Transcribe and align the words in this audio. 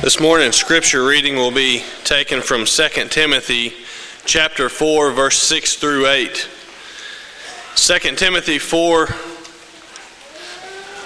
This 0.00 0.20
morning's 0.20 0.54
scripture 0.54 1.04
reading 1.04 1.34
will 1.34 1.50
be 1.50 1.82
taken 2.04 2.40
from 2.40 2.64
2 2.66 2.88
Timothy 3.08 3.72
chapter 4.24 4.68
4 4.68 5.10
verse 5.10 5.36
6 5.40 5.74
through 5.74 6.06
8. 6.06 6.48
2 7.74 7.98
Timothy 8.14 8.60
4 8.60 9.08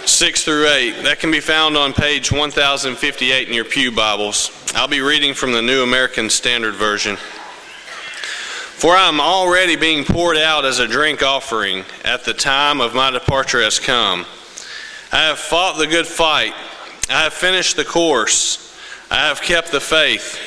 6 0.07 0.45
through 0.45 0.69
8. 0.69 1.05
That 1.05 1.21
can 1.21 1.31
be 1.31 1.41
found 1.41 1.79
on 1.79 1.95
page 1.95 2.31
1058 2.31 3.49
in 3.49 3.55
your 3.55 3.65
Pew 3.65 3.91
Bibles. 3.91 4.51
I'll 4.75 4.89
be 4.89 5.01
reading 5.01 5.33
from 5.33 5.53
the 5.53 5.63
New 5.63 5.83
American 5.83 6.29
Standard 6.29 6.75
Version. 6.75 7.17
For 7.17 8.95
I 8.95 9.09
am 9.09 9.23
already 9.23 9.77
being 9.77 10.05
poured 10.05 10.37
out 10.37 10.67
as 10.67 10.81
a 10.81 10.87
drink 10.87 11.23
offering 11.23 11.87
at 12.05 12.25
the 12.25 12.35
time 12.35 12.83
of 12.83 12.95
my 12.95 13.11
departure 13.11 13.63
has 13.63 13.79
come. 13.79 14.27
I 15.11 15.29
have 15.29 15.39
fought 15.39 15.79
the 15.79 15.87
good 15.87 16.07
fight. 16.07 16.53
I 17.09 17.23
have 17.25 17.33
finished 17.33 17.77
the 17.77 17.87
course. 17.87 18.62
I 19.13 19.27
have 19.27 19.43
kept 19.43 19.71
the 19.73 19.81
faith. 19.81 20.39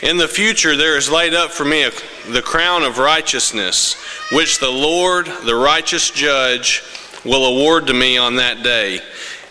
In 0.00 0.18
the 0.18 0.28
future, 0.28 0.76
there 0.76 0.96
is 0.96 1.10
laid 1.10 1.34
up 1.34 1.50
for 1.50 1.64
me 1.64 1.82
a, 1.82 1.90
the 2.30 2.42
crown 2.42 2.84
of 2.84 2.98
righteousness, 2.98 3.94
which 4.30 4.60
the 4.60 4.70
Lord, 4.70 5.26
the 5.26 5.56
righteous 5.56 6.12
judge, 6.12 6.84
will 7.24 7.44
award 7.44 7.88
to 7.88 7.92
me 7.92 8.16
on 8.16 8.36
that 8.36 8.62
day, 8.62 9.00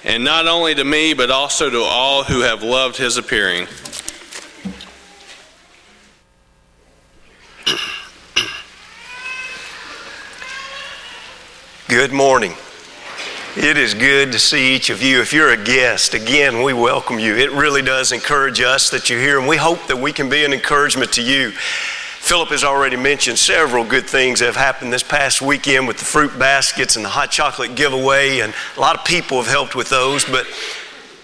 and 0.06 0.24
not 0.24 0.48
only 0.48 0.74
to 0.76 0.84
me, 0.86 1.14
but 1.14 1.30
also 1.30 1.70
to 1.70 1.82
all 1.82 2.24
who 2.24 2.40
have 2.40 2.64
loved 2.64 2.96
his 2.96 3.18
appearing. 3.18 3.68
Good 11.90 12.14
morning. 12.14 12.54
It 13.56 13.78
is 13.78 13.94
good 13.94 14.32
to 14.32 14.40
see 14.40 14.74
each 14.74 14.90
of 14.90 15.04
you. 15.04 15.22
If 15.22 15.32
you're 15.32 15.52
a 15.52 15.64
guest, 15.64 16.16
again, 16.16 16.64
we 16.64 16.74
welcome 16.74 17.20
you. 17.20 17.36
It 17.36 17.52
really 17.52 17.84
does 17.84 18.12
encourage 18.12 18.60
us 18.62 18.90
that 18.90 19.12
you're 19.12 19.20
here, 19.20 19.38
and 19.38 19.48
we 19.48 19.58
hope 19.58 19.86
that 19.90 19.98
we 19.98 20.12
can 20.12 20.28
be 20.28 20.44
an 20.44 20.54
encouragement 20.54 21.14
to 21.14 21.22
you. 21.22 21.52
Philip 21.52 22.50
has 22.50 22.64
already 22.64 22.96
mentioned 22.96 23.38
several 23.38 23.86
good 23.86 24.10
things 24.10 24.40
that 24.40 24.48
have 24.48 24.56
happened 24.56 24.92
this 24.92 25.04
past 25.04 25.40
weekend 25.40 25.88
with 25.88 26.00
the 26.00 26.04
fruit 26.04 26.38
baskets 26.40 26.96
and 26.96 27.06
the 27.06 27.10
hot 27.10 27.30
chocolate 27.30 27.76
giveaway, 27.76 28.40
and 28.40 28.56
a 28.76 28.80
lot 28.80 28.98
of 28.98 29.06
people 29.06 29.38
have 29.38 29.52
helped 29.52 29.76
with 29.76 29.88
those. 29.88 30.26
But 30.26 30.48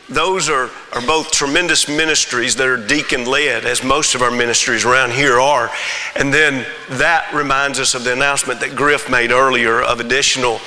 those 0.07 0.49
are, 0.49 0.69
are 0.93 1.01
both 1.01 1.31
tremendous 1.31 1.87
ministries 1.87 2.55
that 2.57 2.67
are 2.67 2.77
deacon 2.77 3.25
led, 3.25 3.65
as 3.65 3.83
most 3.83 4.13
of 4.13 4.21
our 4.21 4.29
ministries 4.29 4.85
around 4.85 5.13
here 5.13 5.39
are. 5.39 5.71
And 6.15 6.31
then 6.31 6.63
that 6.91 7.33
reminds 7.33 7.79
us 7.79 7.95
of 7.95 8.03
the 8.03 8.13
announcement 8.13 8.59
that 8.59 8.75
Griff 8.75 9.09
made 9.09 9.31
earlier 9.31 9.81
of 9.81 9.99
additional 9.99 10.59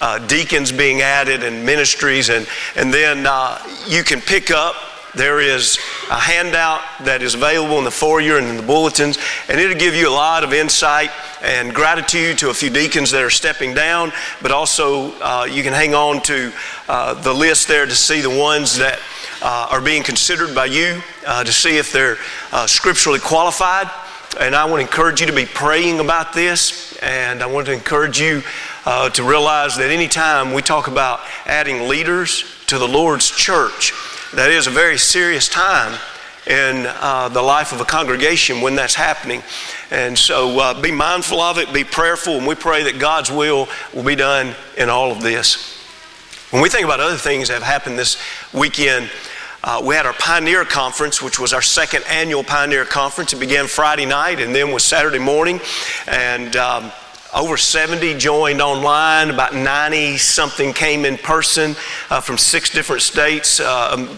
uh, 0.00 0.18
deacons 0.26 0.72
being 0.72 1.02
added 1.02 1.42
and 1.42 1.64
ministries. 1.64 2.28
And, 2.28 2.46
and 2.76 2.92
then 2.92 3.26
uh, 3.26 3.58
you 3.86 4.02
can 4.02 4.20
pick 4.20 4.50
up 4.50 4.74
there 5.14 5.40
is 5.40 5.78
a 6.10 6.18
handout 6.18 6.82
that 7.04 7.22
is 7.22 7.34
available 7.34 7.78
in 7.78 7.84
the 7.84 7.90
foyer 7.90 8.38
and 8.38 8.46
in 8.46 8.56
the 8.56 8.62
bulletins, 8.62 9.18
and 9.48 9.60
it'll 9.60 9.76
give 9.76 9.94
you 9.94 10.08
a 10.08 10.12
lot 10.12 10.44
of 10.44 10.52
insight 10.52 11.10
and 11.42 11.74
gratitude 11.74 12.38
to 12.38 12.50
a 12.50 12.54
few 12.54 12.70
deacons 12.70 13.10
that 13.10 13.22
are 13.22 13.30
stepping 13.30 13.74
down, 13.74 14.12
but 14.40 14.52
also 14.52 15.12
uh, 15.20 15.44
you 15.50 15.62
can 15.62 15.72
hang 15.72 15.94
on 15.94 16.22
to 16.22 16.52
uh, 16.88 17.14
the 17.22 17.32
list 17.32 17.66
there 17.66 17.86
to 17.86 17.94
see 17.94 18.20
the 18.20 18.30
ones 18.30 18.76
that 18.76 19.00
uh, 19.42 19.68
are 19.70 19.80
being 19.80 20.02
considered 20.02 20.54
by 20.54 20.66
you 20.66 21.02
uh, 21.26 21.42
to 21.42 21.52
see 21.52 21.76
if 21.76 21.92
they're 21.92 22.16
scripturally 22.66 23.18
qualified. 23.18 23.90
And 24.38 24.54
I 24.54 24.64
want 24.64 24.80
to 24.80 24.86
encourage 24.86 25.20
you 25.20 25.26
to 25.26 25.32
be 25.32 25.46
praying 25.46 25.98
about 25.98 26.32
this, 26.32 26.96
and 26.98 27.42
I 27.42 27.46
want 27.46 27.66
to 27.66 27.72
encourage 27.72 28.20
you 28.20 28.42
uh, 28.84 29.10
to 29.10 29.22
realize 29.22 29.76
that 29.76 29.90
anytime 29.90 30.52
we 30.52 30.62
talk 30.62 30.88
about 30.88 31.20
adding 31.46 31.88
leaders 31.88 32.44
to 32.66 32.78
the 32.78 32.88
Lord's 32.88 33.30
church, 33.30 33.92
that 34.34 34.50
is 34.50 34.66
a 34.66 34.70
very 34.70 34.98
serious 34.98 35.48
time 35.48 35.98
in 36.46 36.86
uh, 36.86 37.28
the 37.28 37.42
life 37.42 37.72
of 37.72 37.80
a 37.80 37.84
congregation 37.84 38.60
when 38.60 38.74
that's 38.74 38.94
happening. 38.94 39.42
And 39.90 40.18
so 40.18 40.58
uh, 40.58 40.80
be 40.80 40.90
mindful 40.90 41.40
of 41.40 41.58
it, 41.58 41.72
be 41.72 41.84
prayerful, 41.84 42.34
and 42.38 42.46
we 42.46 42.54
pray 42.54 42.84
that 42.84 42.98
God's 42.98 43.30
will 43.30 43.68
will 43.94 44.04
be 44.04 44.16
done 44.16 44.54
in 44.76 44.88
all 44.88 45.12
of 45.12 45.22
this. 45.22 45.76
When 46.50 46.62
we 46.62 46.68
think 46.68 46.84
about 46.84 47.00
other 47.00 47.16
things 47.16 47.48
that 47.48 47.54
have 47.54 47.62
happened 47.62 47.98
this 47.98 48.20
weekend, 48.52 49.10
uh, 49.62 49.82
we 49.84 49.94
had 49.94 50.06
our 50.06 50.14
Pioneer 50.14 50.64
Conference, 50.64 51.20
which 51.20 51.38
was 51.38 51.52
our 51.52 51.60
second 51.60 52.02
annual 52.08 52.42
Pioneer 52.42 52.86
Conference. 52.86 53.34
It 53.34 53.40
began 53.40 53.66
Friday 53.66 54.06
night 54.06 54.40
and 54.40 54.54
then 54.54 54.72
was 54.72 54.82
Saturday 54.82 55.18
morning. 55.18 55.60
And 56.06 56.56
um, 56.56 56.90
over 57.34 57.56
70 57.56 58.18
joined 58.18 58.60
online, 58.60 59.30
about 59.30 59.54
90 59.54 60.18
something 60.18 60.72
came 60.72 61.04
in 61.04 61.16
person 61.16 61.76
uh, 62.10 62.20
from 62.20 62.36
six 62.36 62.70
different 62.70 63.02
states. 63.02 63.60
Uh, 63.60 63.90
um, 63.92 64.08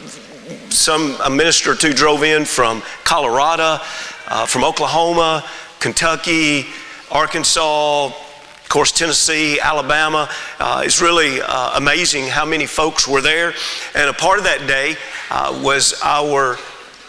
some, 0.70 1.16
a 1.24 1.28
minister 1.28 1.72
or 1.72 1.74
two 1.74 1.92
drove 1.92 2.22
in 2.22 2.44
from 2.44 2.82
Colorado, 3.04 3.82
uh, 4.28 4.46
from 4.46 4.64
Oklahoma, 4.64 5.44
Kentucky, 5.78 6.66
Arkansas, 7.10 8.06
of 8.06 8.68
course, 8.68 8.92
Tennessee, 8.92 9.60
Alabama. 9.60 10.30
Uh, 10.58 10.82
it's 10.84 11.02
really 11.02 11.42
uh, 11.42 11.76
amazing 11.76 12.28
how 12.28 12.46
many 12.46 12.64
folks 12.64 13.06
were 13.06 13.20
there. 13.20 13.52
And 13.94 14.08
a 14.08 14.14
part 14.14 14.38
of 14.38 14.44
that 14.44 14.66
day 14.66 14.96
uh, 15.30 15.60
was 15.62 16.00
our 16.02 16.56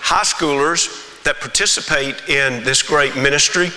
high 0.02 0.24
schoolers 0.24 1.24
that 1.24 1.40
participate 1.40 2.28
in 2.28 2.64
this 2.66 2.82
great 2.82 3.16
ministry 3.16 3.72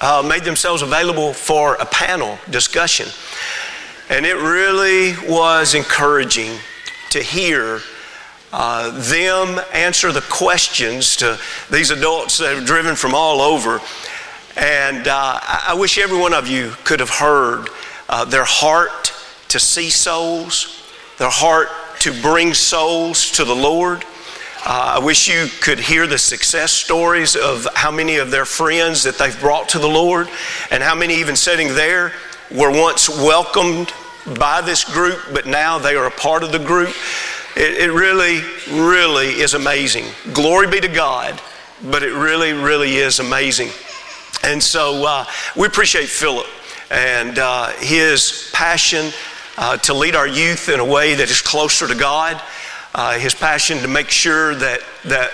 uh, 0.00 0.24
made 0.26 0.44
themselves 0.44 0.82
available 0.82 1.32
for 1.32 1.74
a 1.74 1.86
panel 1.86 2.38
discussion. 2.50 3.06
And 4.08 4.26
it 4.26 4.36
really 4.36 5.14
was 5.28 5.74
encouraging 5.74 6.58
to 7.10 7.22
hear 7.22 7.80
uh, 8.52 8.90
them 9.08 9.60
answer 9.72 10.10
the 10.10 10.22
questions 10.22 11.16
to 11.16 11.38
these 11.70 11.90
adults 11.90 12.38
that 12.38 12.56
have 12.56 12.66
driven 12.66 12.96
from 12.96 13.14
all 13.14 13.40
over. 13.40 13.80
And 14.56 15.06
uh, 15.06 15.38
I 15.42 15.76
wish 15.78 15.98
every 15.98 16.18
one 16.18 16.34
of 16.34 16.48
you 16.48 16.72
could 16.84 17.00
have 17.00 17.10
heard 17.10 17.68
uh, 18.08 18.24
their 18.24 18.44
heart 18.44 19.12
to 19.48 19.60
see 19.60 19.90
souls, 19.90 20.82
their 21.18 21.30
heart 21.30 21.68
to 22.00 22.20
bring 22.22 22.54
souls 22.54 23.30
to 23.32 23.44
the 23.44 23.54
Lord. 23.54 24.04
Uh, 24.62 24.96
I 24.96 24.98
wish 24.98 25.26
you 25.26 25.46
could 25.62 25.80
hear 25.80 26.06
the 26.06 26.18
success 26.18 26.70
stories 26.70 27.34
of 27.34 27.66
how 27.74 27.90
many 27.90 28.16
of 28.16 28.30
their 28.30 28.44
friends 28.44 29.04
that 29.04 29.16
they've 29.16 29.40
brought 29.40 29.70
to 29.70 29.78
the 29.78 29.88
Lord, 29.88 30.28
and 30.70 30.82
how 30.82 30.94
many, 30.94 31.14
even 31.14 31.34
sitting 31.34 31.68
there, 31.68 32.12
were 32.50 32.70
once 32.70 33.08
welcomed 33.08 33.90
by 34.38 34.60
this 34.60 34.84
group, 34.84 35.18
but 35.32 35.46
now 35.46 35.78
they 35.78 35.96
are 35.96 36.04
a 36.04 36.10
part 36.10 36.42
of 36.42 36.52
the 36.52 36.58
group. 36.58 36.94
It, 37.56 37.88
it 37.88 37.92
really, 37.92 38.42
really 38.70 39.28
is 39.28 39.54
amazing. 39.54 40.04
Glory 40.34 40.66
be 40.66 40.80
to 40.80 40.88
God, 40.88 41.40
but 41.84 42.02
it 42.02 42.12
really, 42.12 42.52
really 42.52 42.96
is 42.96 43.18
amazing. 43.18 43.70
And 44.44 44.62
so 44.62 45.06
uh, 45.06 45.24
we 45.56 45.66
appreciate 45.66 46.10
Philip 46.10 46.46
and 46.90 47.38
uh, 47.38 47.70
his 47.78 48.50
passion 48.52 49.10
uh, 49.56 49.78
to 49.78 49.94
lead 49.94 50.14
our 50.14 50.28
youth 50.28 50.68
in 50.68 50.80
a 50.80 50.84
way 50.84 51.14
that 51.14 51.30
is 51.30 51.40
closer 51.40 51.88
to 51.88 51.94
God 51.94 52.40
uh, 52.94 53.18
his 53.18 53.34
passion 53.34 53.78
to 53.78 53.88
make 53.88 54.08
sure 54.08 54.54
that, 54.54 54.80
that 55.04 55.30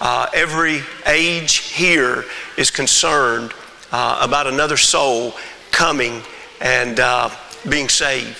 uh, 0.00 0.26
every 0.32 0.80
age 1.06 1.56
here 1.56 2.24
is 2.56 2.70
concerned 2.70 3.52
uh, 3.92 4.20
about 4.22 4.46
another 4.46 4.76
soul 4.76 5.34
coming 5.70 6.22
and 6.60 7.00
uh, 7.00 7.28
being 7.68 7.88
saved. 7.88 8.38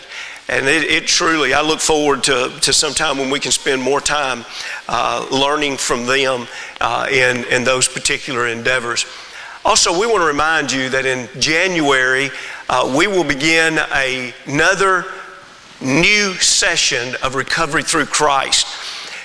And 0.48 0.66
it, 0.66 0.84
it, 0.84 1.06
truly, 1.06 1.54
I 1.54 1.62
look 1.62 1.80
forward 1.80 2.24
to, 2.24 2.52
to 2.62 2.72
some 2.72 2.92
time 2.92 3.18
when 3.18 3.30
we 3.30 3.38
can 3.38 3.52
spend 3.52 3.82
more 3.82 4.00
time 4.00 4.44
uh, 4.88 5.26
learning 5.30 5.76
from 5.76 6.06
them 6.06 6.48
uh, 6.80 7.06
in, 7.10 7.44
in 7.44 7.62
those 7.62 7.86
particular 7.86 8.48
endeavors. 8.48 9.06
Also, 9.64 9.92
we 9.92 10.06
want 10.06 10.22
to 10.22 10.26
remind 10.26 10.72
you 10.72 10.88
that 10.88 11.04
in 11.04 11.28
January, 11.40 12.30
we 12.96 13.06
will 13.06 13.24
begin 13.24 13.78
a, 13.94 14.32
another 14.46 15.04
new 15.80 16.34
session 16.34 17.16
of 17.22 17.34
recovery 17.34 17.82
through 17.82 18.06
Christ. 18.06 18.66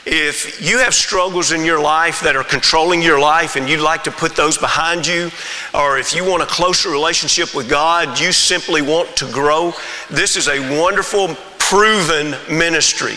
If 0.06 0.62
you 0.62 0.78
have 0.78 0.94
struggles 0.94 1.52
in 1.52 1.66
your 1.66 1.82
life 1.82 2.22
that 2.22 2.36
are 2.36 2.44
controlling 2.44 3.02
your 3.02 3.20
life 3.20 3.56
and 3.56 3.68
you'd 3.68 3.82
like 3.82 4.04
to 4.04 4.12
put 4.12 4.36
those 4.36 4.56
behind 4.56 5.08
you, 5.08 5.32
or 5.74 5.98
if 5.98 6.14
you 6.14 6.24
want 6.24 6.44
a 6.44 6.46
closer 6.46 6.90
relationship 6.90 7.56
with 7.56 7.68
God, 7.68 8.20
you 8.20 8.32
simply 8.32 8.84
want 8.84 9.16
to 9.18 9.32
grow, 9.32 9.74
this 10.12 10.38
is 10.38 10.48
a 10.48 10.80
wonderful, 10.80 11.36
proven 11.58 12.36
ministry. 12.48 13.16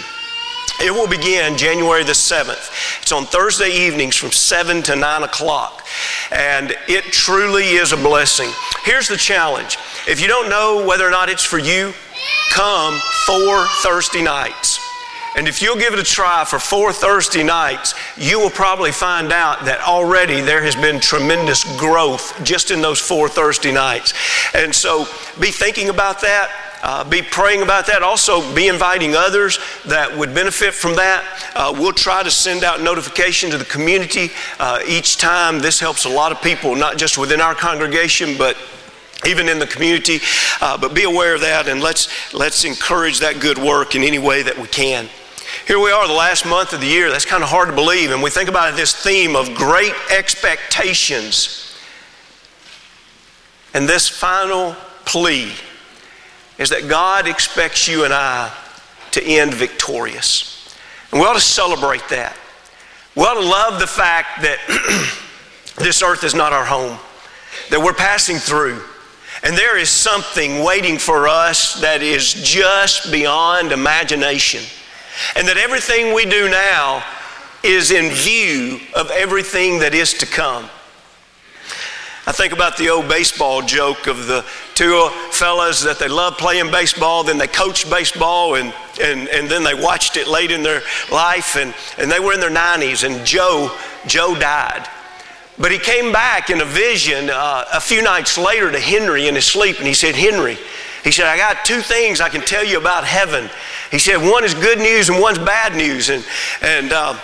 It 0.81 0.93
will 0.93 1.09
begin 1.09 1.59
January 1.59 2.05
the 2.05 2.13
7th. 2.13 3.03
It's 3.03 3.13
on 3.13 3.27
Thursday 3.27 3.69
evenings 3.69 4.17
from 4.17 4.31
7 4.31 4.83
to 4.85 4.97
9 4.97 5.23
o'clock. 5.25 5.85
And 6.31 6.75
it 6.87 7.05
truly 7.05 7.65
is 7.65 7.93
a 7.93 7.97
blessing. 7.97 8.49
Here's 8.85 9.09
the 9.09 9.17
challenge 9.17 9.77
if 10.07 10.23
you 10.23 10.29
don't 10.29 10.49
know 10.49 10.87
whether 10.87 11.07
or 11.07 11.11
not 11.11 11.29
it's 11.29 11.45
for 11.45 11.59
you, 11.59 11.93
come 12.53 12.99
four 13.27 13.67
Thursday 13.83 14.23
nights. 14.23 14.81
And 15.37 15.47
if 15.47 15.63
you'll 15.63 15.77
give 15.77 15.93
it 15.93 16.01
a 16.01 16.05
try 16.05 16.45
for 16.45 16.59
four 16.59 16.93
Thursday 16.93 17.45
nights, 17.45 17.95
you 18.17 18.41
will 18.41 18.51
probably 18.51 18.91
find 18.91 19.33
out 19.33 19.67
that 19.67 19.81
already 19.83 20.41
there 20.41 20.63
has 20.63 20.75
been 20.75 20.99
tremendous 20.99 21.63
growth 21.79 22.43
just 22.43 22.73
in 22.73 22.81
those 22.81 22.99
four 22.99 23.29
Thursday 23.29 23.71
nights. 23.71 24.15
And 24.53 24.75
so 24.75 25.05
be 25.39 25.53
thinking 25.53 25.91
about 25.91 26.21
that. 26.23 26.51
uh, 26.83 27.05
be 27.05 27.23
praying 27.23 27.63
about 27.63 27.87
that. 27.87 28.03
Also, 28.03 28.55
be 28.55 28.69
inviting 28.69 29.15
others 29.15 29.59
that 29.87 30.17
would 30.17 30.35
benefit 30.35 30.75
from 30.75 30.97
that. 30.97 31.25
Uh, 31.55 31.75
we'll 31.77 31.93
try 31.93 32.23
to 32.23 32.31
send 32.31 32.65
out 32.65 32.81
notification 32.81 33.51
to 33.51 33.59
the 33.59 33.65
community 33.65 34.31
uh, 34.59 34.81
each 34.87 35.17
time. 35.17 35.59
This 35.59 35.81
helps 35.81 36.05
a 36.05 36.09
lot 36.09 36.33
of 36.33 36.41
people, 36.43 36.75
not 36.75 36.97
just 36.97 37.19
within 37.19 37.41
our 37.41 37.55
congregation, 37.55 38.37
but 38.37 38.57
even 39.27 39.49
in 39.49 39.59
the 39.59 39.67
community. 39.67 40.21
Uh, 40.61 40.79
but 40.79 40.95
be 40.95 41.05
aware 41.05 41.35
of 41.35 41.41
that 41.41 41.69
and 41.69 41.81
let's, 41.81 42.33
let's 42.33 42.65
encourage 42.65 43.21
that 43.21 43.41
good 43.41 43.59
work 43.59 43.95
in 43.95 44.03
any 44.03 44.19
way 44.19 44.43
that 44.43 44.57
we 44.57 44.67
can. 44.69 45.09
Here 45.67 45.79
we 45.79 45.91
are, 45.91 46.07
the 46.07 46.15
last 46.15 46.47
month 46.47 46.73
of 46.73 46.81
the 46.81 46.87
year. 46.87 47.11
That's 47.11 47.25
kind 47.25 47.43
of 47.43 47.49
hard 47.49 47.69
to 47.69 47.75
believe. 47.75 48.11
And 48.11 48.23
we 48.23 48.31
think 48.31 48.49
about 48.49 48.75
this 48.77 48.95
theme 48.95 49.35
of 49.35 49.55
great 49.55 49.93
expectations. 50.11 51.77
And 53.75 53.89
this 53.89 54.09
final 54.09 54.77
plea 55.05 55.53
is 56.59 56.71
that 56.71 56.89
God 56.89 57.29
expects 57.29 57.87
you 57.87 58.05
and 58.05 58.13
I 58.13 58.53
to 59.13 59.23
end 59.23 59.55
victorious. 59.55 60.77
And 61.13 61.21
we 61.21 61.27
ought 61.27 61.35
to 61.35 61.41
celebrate 61.41 62.07
that. 62.11 62.37
We 63.15 63.23
ought 63.23 63.35
to 63.35 63.47
love 63.47 63.81
the 63.81 63.87
fact 63.87 64.43
that 64.43 64.59
this 65.83 66.03
earth 66.03 66.25
is 66.25 66.35
not 66.35 66.53
our 66.53 66.65
home, 66.65 66.99
that 67.71 67.81
we're 67.81 67.95
passing 67.95 68.37
through. 68.37 68.83
And 69.43 69.57
there 69.57 69.79
is 69.79 69.89
something 69.89 70.65
waiting 70.65 70.99
for 70.99 71.29
us 71.29 71.81
that 71.81 72.03
is 72.03 72.35
just 72.35 73.13
beyond 73.13 73.73
imagination. 73.73 74.63
And 75.37 75.47
that 75.49 75.57
everything 75.57 76.15
we 76.15 76.25
do 76.25 76.49
now 76.49 77.05
is 77.63 77.91
in 77.91 78.13
view 78.13 78.81
of 78.95 79.11
everything 79.11 79.81
that 79.81 79.95
is 79.95 80.15
to 80.15 80.27
come. 80.27 80.69
I 82.27 82.33
think 82.33 82.53
about 82.53 82.77
the 82.77 82.91
old 82.91 83.09
baseball 83.09 83.63
joke 83.63 84.07
of 84.07 84.27
the 84.27 84.45
two 84.75 85.09
fellas 85.31 85.83
that 85.85 85.99
they 85.99 86.09
loved 86.09 86.37
playing 86.37 86.71
baseball, 86.71 87.25
then 87.25 87.39
they 87.39 87.47
coached 87.47 87.89
baseball, 87.89 88.57
and, 88.57 88.75
and, 89.01 89.29
and 89.29 89.49
then 89.49 89.65
they 89.65 89.73
watched 89.73 90.19
it 90.19 90.29
late 90.29 90.51
in 90.51 90.63
their 90.63 90.83
life, 91.11 91.57
and, 91.57 91.75
and 91.97 92.13
they 92.13 92.21
were 92.21 92.35
in 92.35 92.41
their 92.41 92.51
90s, 92.51 93.03
and 93.03 93.27
Joe, 93.27 93.75
Joe 94.07 94.39
died. 94.39 94.87
But 95.59 95.73
he 95.73 95.79
came 95.79 96.13
back 96.13 96.51
in 96.51 96.61
a 96.61 96.65
vision 96.65 97.31
uh, 97.31 97.65
a 97.73 97.81
few 97.81 98.01
nights 98.01 98.39
later 98.39 98.71
to 98.71 98.79
Henry 98.79 99.27
in 99.27 99.35
his 99.35 99.45
sleep, 99.45 99.79
and 99.79 99.87
he 99.87 99.95
said, 99.95 100.15
Henry, 100.15 100.57
he 101.03 101.11
said, 101.11 101.27
I 101.27 101.37
got 101.37 101.65
two 101.65 101.81
things 101.81 102.21
I 102.21 102.29
can 102.29 102.43
tell 102.43 102.65
you 102.65 102.79
about 102.79 103.05
heaven. 103.05 103.51
He 103.91 103.99
said, 103.99 104.19
one 104.19 104.45
is 104.45 104.55
good 104.55 104.79
news 104.79 105.09
and 105.09 105.21
one's 105.21 105.39
bad 105.39 105.77
news. 105.77 106.11
And, 106.11 106.25
and 106.63 106.93
uh, 106.93 107.19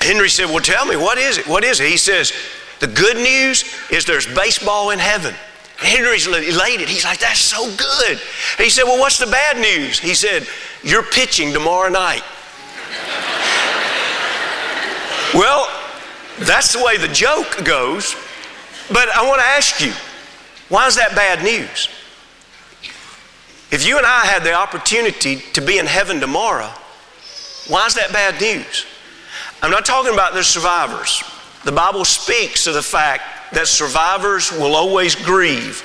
Henry 0.00 0.28
said, 0.28 0.46
Well, 0.46 0.60
tell 0.60 0.86
me, 0.86 0.96
what 0.96 1.18
is 1.18 1.38
it? 1.38 1.46
What 1.46 1.62
is 1.62 1.80
it? 1.80 1.88
He 1.88 1.96
says, 1.96 2.32
the 2.80 2.86
good 2.86 3.18
news 3.18 3.64
is 3.90 4.06
there's 4.06 4.26
baseball 4.26 4.90
in 4.90 4.98
heaven. 4.98 5.34
Henry's 5.76 6.26
elated. 6.26 6.88
He's 6.88 7.04
like, 7.04 7.20
that's 7.20 7.38
so 7.38 7.66
good. 7.76 8.10
And 8.10 8.64
he 8.64 8.70
said, 8.70 8.84
well, 8.84 8.98
what's 8.98 9.18
the 9.18 9.26
bad 9.26 9.58
news? 9.58 9.98
He 9.98 10.14
said, 10.14 10.46
you're 10.82 11.02
pitching 11.02 11.52
tomorrow 11.52 11.90
night. 11.90 12.22
well, 15.34 15.68
that's 16.46 16.72
the 16.72 16.82
way 16.82 16.96
the 16.96 17.08
joke 17.08 17.64
goes. 17.64 18.16
But 18.92 19.08
I 19.10 19.26
want 19.26 19.40
to 19.40 19.46
ask 19.46 19.80
you, 19.80 19.92
why 20.68 20.86
is 20.86 20.96
that 20.96 21.14
bad 21.14 21.44
news? 21.44 21.88
If 23.70 23.86
you 23.86 23.98
and 23.98 24.06
I 24.06 24.26
had 24.26 24.42
the 24.42 24.52
opportunity 24.52 25.36
to 25.52 25.60
be 25.60 25.78
in 25.78 25.86
heaven 25.86 26.18
tomorrow, 26.18 26.70
why 27.68 27.86
is 27.86 27.94
that 27.94 28.12
bad 28.12 28.40
news? 28.40 28.84
I'm 29.62 29.70
not 29.70 29.84
talking 29.84 30.12
about 30.12 30.32
the 30.32 30.42
survivors. 30.42 31.22
The 31.64 31.72
Bible 31.72 32.04
speaks 32.04 32.66
of 32.66 32.74
the 32.74 32.82
fact 32.82 33.52
that 33.52 33.68
survivors 33.68 34.50
will 34.50 34.74
always 34.74 35.14
grieve. 35.14 35.84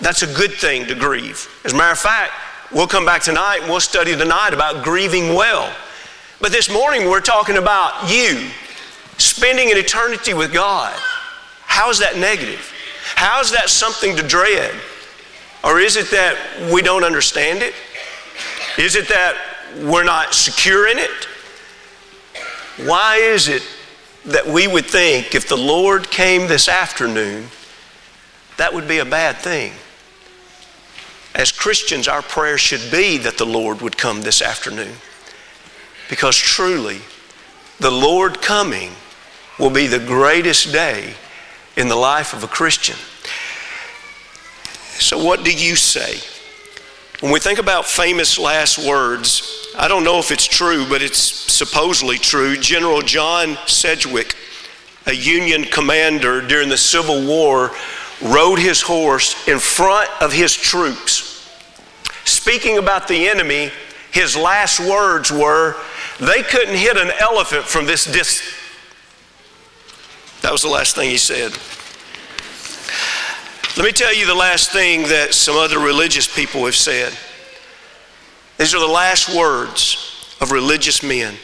That's 0.00 0.22
a 0.22 0.32
good 0.34 0.52
thing 0.52 0.86
to 0.86 0.94
grieve. 0.94 1.48
As 1.64 1.72
a 1.72 1.76
matter 1.76 1.92
of 1.92 1.98
fact, 1.98 2.32
we'll 2.70 2.86
come 2.86 3.06
back 3.06 3.22
tonight 3.22 3.60
and 3.62 3.70
we'll 3.70 3.80
study 3.80 4.14
tonight 4.14 4.52
about 4.52 4.84
grieving 4.84 5.34
well. 5.34 5.74
But 6.40 6.52
this 6.52 6.70
morning 6.70 7.08
we're 7.08 7.20
talking 7.20 7.56
about 7.56 8.10
you 8.10 8.50
spending 9.18 9.70
an 9.70 9.78
eternity 9.78 10.34
with 10.34 10.52
God. 10.52 10.94
How 11.62 11.90
is 11.90 11.98
that 11.98 12.16
negative? 12.16 12.72
How 13.14 13.40
is 13.40 13.50
that 13.52 13.68
something 13.68 14.16
to 14.16 14.22
dread? 14.22 14.74
Or 15.64 15.80
is 15.80 15.96
it 15.96 16.10
that 16.10 16.36
we 16.72 16.82
don't 16.82 17.04
understand 17.04 17.62
it? 17.62 17.74
Is 18.78 18.94
it 18.94 19.08
that 19.08 19.36
we're 19.78 20.04
not 20.04 20.34
secure 20.34 20.88
in 20.88 20.98
it? 20.98 21.10
Why 22.86 23.16
is 23.16 23.48
it 23.48 23.62
that 24.26 24.46
we 24.46 24.66
would 24.66 24.86
think 24.86 25.34
if 25.34 25.48
the 25.48 25.56
Lord 25.56 26.10
came 26.10 26.48
this 26.48 26.68
afternoon, 26.68 27.48
that 28.56 28.74
would 28.74 28.88
be 28.88 28.98
a 28.98 29.04
bad 29.04 29.36
thing. 29.36 29.72
As 31.34 31.52
Christians, 31.52 32.08
our 32.08 32.22
prayer 32.22 32.58
should 32.58 32.90
be 32.90 33.18
that 33.18 33.38
the 33.38 33.46
Lord 33.46 33.82
would 33.82 33.96
come 33.96 34.22
this 34.22 34.42
afternoon. 34.42 34.94
Because 36.08 36.36
truly, 36.36 37.00
the 37.78 37.90
Lord 37.90 38.40
coming 38.40 38.92
will 39.58 39.70
be 39.70 39.86
the 39.86 39.98
greatest 39.98 40.72
day 40.72 41.14
in 41.76 41.88
the 41.88 41.96
life 41.96 42.32
of 42.32 42.44
a 42.44 42.48
Christian. 42.48 42.96
So, 44.98 45.22
what 45.22 45.44
do 45.44 45.52
you 45.52 45.76
say? 45.76 46.20
When 47.20 47.32
we 47.32 47.40
think 47.40 47.58
about 47.58 47.86
famous 47.86 48.38
last 48.38 48.78
words, 48.78 49.72
I 49.78 49.88
don't 49.88 50.04
know 50.04 50.18
if 50.18 50.30
it's 50.30 50.46
true, 50.46 50.86
but 50.88 51.02
it's 51.02 51.18
supposedly 51.18 52.18
true. 52.18 52.56
General 52.56 53.00
John 53.00 53.56
Sedgwick, 53.66 54.34
a 55.06 55.12
Union 55.12 55.64
commander 55.64 56.40
during 56.40 56.68
the 56.68 56.76
Civil 56.76 57.26
War, 57.26 57.70
rode 58.22 58.58
his 58.58 58.82
horse 58.82 59.48
in 59.48 59.58
front 59.58 60.10
of 60.20 60.32
his 60.32 60.54
troops. 60.54 61.34
Speaking 62.24 62.78
about 62.78 63.08
the 63.08 63.28
enemy, 63.28 63.70
his 64.12 64.36
last 64.36 64.80
words 64.80 65.30
were, 65.30 65.76
They 66.18 66.42
couldn't 66.42 66.76
hit 66.76 66.96
an 66.96 67.12
elephant 67.18 67.64
from 67.64 67.86
this 67.86 68.04
distance. 68.04 68.65
That 70.46 70.52
was 70.52 70.62
the 70.62 70.68
last 70.68 70.94
thing 70.94 71.10
he 71.10 71.18
said. 71.18 71.50
Let 73.76 73.84
me 73.84 73.90
tell 73.90 74.14
you 74.14 74.26
the 74.26 74.34
last 74.36 74.70
thing 74.70 75.02
that 75.08 75.34
some 75.34 75.56
other 75.56 75.80
religious 75.80 76.32
people 76.32 76.64
have 76.66 76.76
said. 76.76 77.12
These 78.56 78.72
are 78.72 78.78
the 78.78 78.86
last 78.86 79.34
words 79.34 80.36
of 80.40 80.52
religious 80.52 81.02
men. 81.02 81.34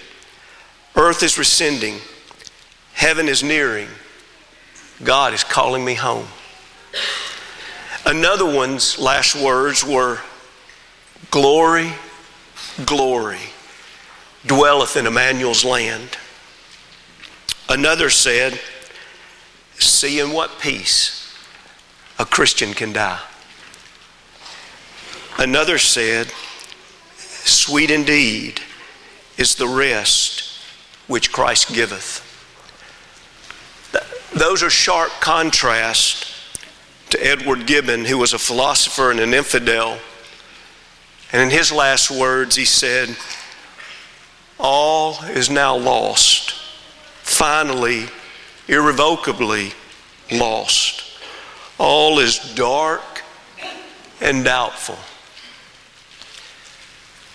Earth 0.95 1.25
is 1.25 1.37
rescinding, 1.37 1.97
heaven 2.93 3.27
is 3.27 3.43
nearing, 3.43 3.89
God 5.03 5.35
is 5.35 5.43
calling 5.43 5.85
me 5.85 5.95
home. 5.95 6.29
Another 8.07 8.47
one's 8.47 9.01
last 9.01 9.35
words 9.35 9.85
were 9.85 10.21
Glory, 11.33 11.93
glory 12.87 13.41
dwelleth 14.47 14.97
in 14.97 15.09
Emmanuel's 15.09 15.65
land. 15.65 16.19
Another 17.69 18.09
said, 18.09 18.61
See 19.83 20.21
in 20.21 20.33
what 20.33 20.59
peace 20.61 21.37
a 22.19 22.25
Christian 22.25 22.73
can 22.73 22.93
die. 22.93 23.21
Another 25.39 25.79
said, 25.79 26.29
Sweet 27.17 27.91
indeed 27.91 28.61
is 29.37 29.57
the 29.57 29.67
rest 29.67 30.59
which 31.09 31.33
Christ 31.33 31.75
giveth. 31.75 32.29
Those 34.35 34.63
are 34.63 34.71
sharp 34.71 35.11
contrasts 35.21 36.33
to 37.11 37.25
Edward 37.25 37.67
Gibbon, 37.67 38.05
who 38.05 38.19
was 38.19 38.33
a 38.33 38.39
philosopher 38.39 39.11
and 39.11 39.21
an 39.21 39.35
infidel. 39.35 39.99
And 41.33 41.43
in 41.43 41.51
his 41.51 41.73
last 41.73 42.11
words, 42.11 42.57
he 42.57 42.65
said, 42.65 43.17
All 44.59 45.17
is 45.25 45.51
now 45.51 45.77
lost, 45.77 46.53
finally, 47.23 48.07
irrevocably 48.69 49.73
lost. 50.31 51.03
All 51.79 52.19
is 52.19 52.39
dark 52.55 53.23
and 54.21 54.45
doubtful. 54.45 54.99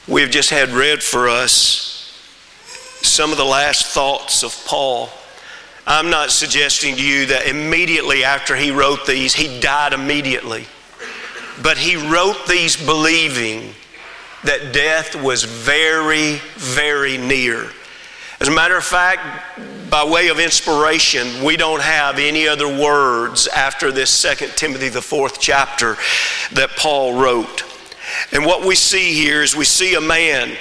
We've 0.07 0.29
just 0.29 0.50
had 0.50 0.69
read 0.69 1.03
for 1.03 1.27
us 1.27 1.93
some 3.01 3.31
of 3.31 3.38
the 3.38 3.46
last 3.46 3.88
thoughts 3.88 4.43
of 4.43 4.55
Paul. 4.65 5.10
I'm 5.86 6.10
not 6.10 6.31
suggesting 6.31 6.96
to 6.96 7.05
you 7.05 7.25
that 7.27 7.48
immediately 7.48 8.24
after 8.24 8.55
he 8.55 8.72
wrote 8.72 9.05
these, 9.05 9.34
he 9.34 9.60
died 9.60 9.93
immediately. 9.93 10.65
But 11.62 11.77
he 11.77 11.96
wrote 11.96 12.48
these 12.48 12.77
believing 12.77 13.74
that 14.43 14.74
death 14.74 15.15
was 15.15 15.43
very, 15.43 16.36
very 16.55 17.17
near. 17.17 17.69
As 18.39 18.48
a 18.48 18.51
matter 18.51 18.77
of 18.77 18.84
fact, 18.84 19.22
by 19.89 20.03
way 20.03 20.27
of 20.27 20.39
inspiration, 20.39 21.44
we 21.44 21.58
don't 21.58 21.82
have 21.82 22.20
any 22.20 22.48
other 22.48 22.67
words 22.67 23.48
after 23.48 23.91
this 23.91 24.10
Second 24.10 24.51
Timothy, 24.51 24.89
the 24.89 25.01
fourth 25.01 25.39
chapter, 25.39 25.96
that 26.53 26.72
Paul 26.77 27.20
wrote. 27.20 27.63
And 28.32 28.46
what 28.46 28.65
we 28.65 28.75
see 28.75 29.13
here 29.13 29.44
is 29.44 29.56
we 29.56 29.65
see 29.65 29.96
a 29.96 30.01
man 30.01 30.56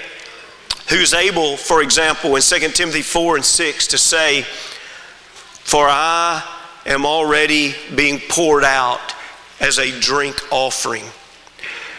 who's 0.88 1.14
able, 1.14 1.56
for 1.56 1.82
example, 1.82 2.36
in 2.36 2.42
2 2.42 2.58
Timothy 2.70 3.02
4 3.02 3.36
and 3.36 3.44
6 3.44 3.86
to 3.88 3.98
say, 3.98 4.42
For 4.42 5.86
I 5.88 6.42
am 6.86 7.04
already 7.04 7.74
being 7.94 8.20
poured 8.28 8.64
out 8.64 9.14
as 9.60 9.78
a 9.78 9.98
drink 10.00 10.40
offering. 10.52 11.04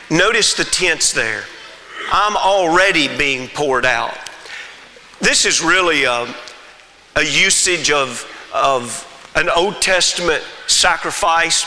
Notice 0.10 0.54
the 0.54 0.64
tense 0.64 1.12
there. 1.12 1.44
I'm 2.12 2.38
already 2.38 3.10
being 3.18 3.50
poured 3.50 3.86
out. 3.86 4.18
This 5.20 5.46
is 5.46 5.62
really 5.62 6.06
a, 6.06 6.34
a 7.18 7.24
usage 7.24 7.90
of, 7.90 8.32
of 8.54 9.32
an 9.36 9.50
Old 9.50 9.82
Testament 9.82 10.44
sacrifice 10.68 11.66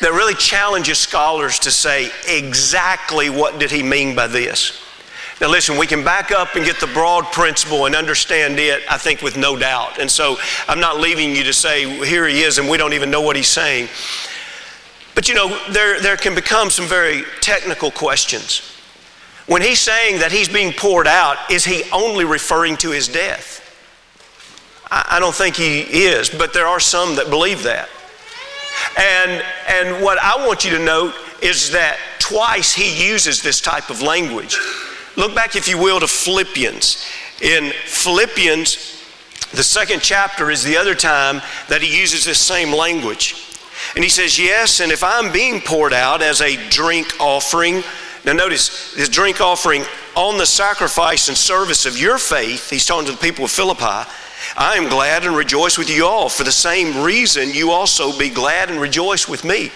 that 0.00 0.12
really 0.12 0.34
challenges 0.34 0.98
scholars 0.98 1.58
to 1.60 1.70
say 1.70 2.10
exactly 2.28 3.30
what 3.30 3.58
did 3.58 3.70
he 3.70 3.82
mean 3.82 4.14
by 4.14 4.26
this. 4.26 4.78
Now, 5.40 5.48
listen, 5.48 5.78
we 5.78 5.86
can 5.86 6.04
back 6.04 6.30
up 6.30 6.56
and 6.56 6.64
get 6.64 6.78
the 6.78 6.86
broad 6.88 7.24
principle 7.32 7.86
and 7.86 7.96
understand 7.96 8.58
it, 8.58 8.82
I 8.90 8.98
think, 8.98 9.22
with 9.22 9.38
no 9.38 9.56
doubt. 9.56 9.98
And 9.98 10.10
so 10.10 10.36
I'm 10.68 10.80
not 10.80 11.00
leaving 11.00 11.34
you 11.34 11.44
to 11.44 11.54
say, 11.54 11.88
here 12.04 12.28
he 12.28 12.42
is, 12.42 12.58
and 12.58 12.68
we 12.68 12.76
don't 12.76 12.92
even 12.92 13.10
know 13.10 13.22
what 13.22 13.34
he's 13.34 13.48
saying. 13.48 13.88
But 15.14 15.26
you 15.26 15.34
know, 15.34 15.58
there, 15.70 16.02
there 16.02 16.18
can 16.18 16.34
become 16.34 16.68
some 16.68 16.84
very 16.84 17.22
technical 17.40 17.90
questions. 17.90 18.60
When 19.46 19.62
he's 19.62 19.80
saying 19.80 20.18
that 20.18 20.32
he's 20.32 20.50
being 20.50 20.74
poured 20.74 21.06
out, 21.06 21.50
is 21.50 21.64
he 21.64 21.84
only 21.92 22.26
referring 22.26 22.76
to 22.78 22.90
his 22.90 23.08
death? 23.08 23.62
I, 24.90 25.18
don't 25.18 25.34
think 25.34 25.56
he 25.56 25.80
is, 25.80 26.30
but 26.30 26.52
there 26.52 26.66
are 26.66 26.80
some 26.80 27.16
that 27.16 27.28
believe 27.28 27.64
that. 27.64 27.88
And, 28.98 29.44
and 29.68 30.04
what 30.04 30.18
I 30.18 30.46
want 30.46 30.64
you 30.64 30.70
to 30.72 30.78
note 30.78 31.14
is 31.42 31.72
that 31.72 31.98
twice 32.18 32.72
he 32.72 33.08
uses 33.08 33.42
this 33.42 33.60
type 33.60 33.90
of 33.90 34.02
language. 34.02 34.56
Look 35.16 35.34
back, 35.34 35.56
if 35.56 35.68
you 35.68 35.78
will, 35.78 36.00
to 36.00 36.06
Philippians. 36.06 37.04
In 37.42 37.72
Philippians, 37.84 39.02
the 39.52 39.62
second 39.62 40.02
chapter 40.02 40.50
is 40.50 40.62
the 40.62 40.76
other 40.76 40.94
time 40.94 41.42
that 41.68 41.82
he 41.82 41.98
uses 41.98 42.24
this 42.24 42.40
same 42.40 42.72
language. 42.72 43.34
And 43.94 44.04
he 44.04 44.10
says, 44.10 44.38
Yes, 44.38 44.80
and 44.80 44.92
if 44.92 45.02
I'm 45.04 45.32
being 45.32 45.60
poured 45.60 45.92
out 45.92 46.22
as 46.22 46.40
a 46.40 46.56
drink 46.68 47.20
offering, 47.20 47.82
now 48.24 48.32
notice 48.32 48.94
this 48.94 49.08
drink 49.08 49.40
offering 49.40 49.84
on 50.14 50.38
the 50.38 50.46
sacrifice 50.46 51.28
and 51.28 51.36
service 51.36 51.86
of 51.86 51.98
your 51.98 52.18
faith, 52.18 52.70
he's 52.70 52.86
talking 52.86 53.06
to 53.06 53.12
the 53.12 53.18
people 53.18 53.44
of 53.44 53.50
Philippi. 53.50 54.08
I 54.56 54.76
am 54.76 54.88
glad 54.88 55.24
and 55.24 55.36
rejoice 55.36 55.78
with 55.78 55.90
you 55.90 56.06
all. 56.06 56.28
For 56.28 56.44
the 56.44 56.52
same 56.52 57.02
reason, 57.02 57.50
you 57.50 57.70
also 57.70 58.16
be 58.16 58.30
glad 58.30 58.70
and 58.70 58.80
rejoice 58.80 59.28
with 59.28 59.44
me. 59.44 59.70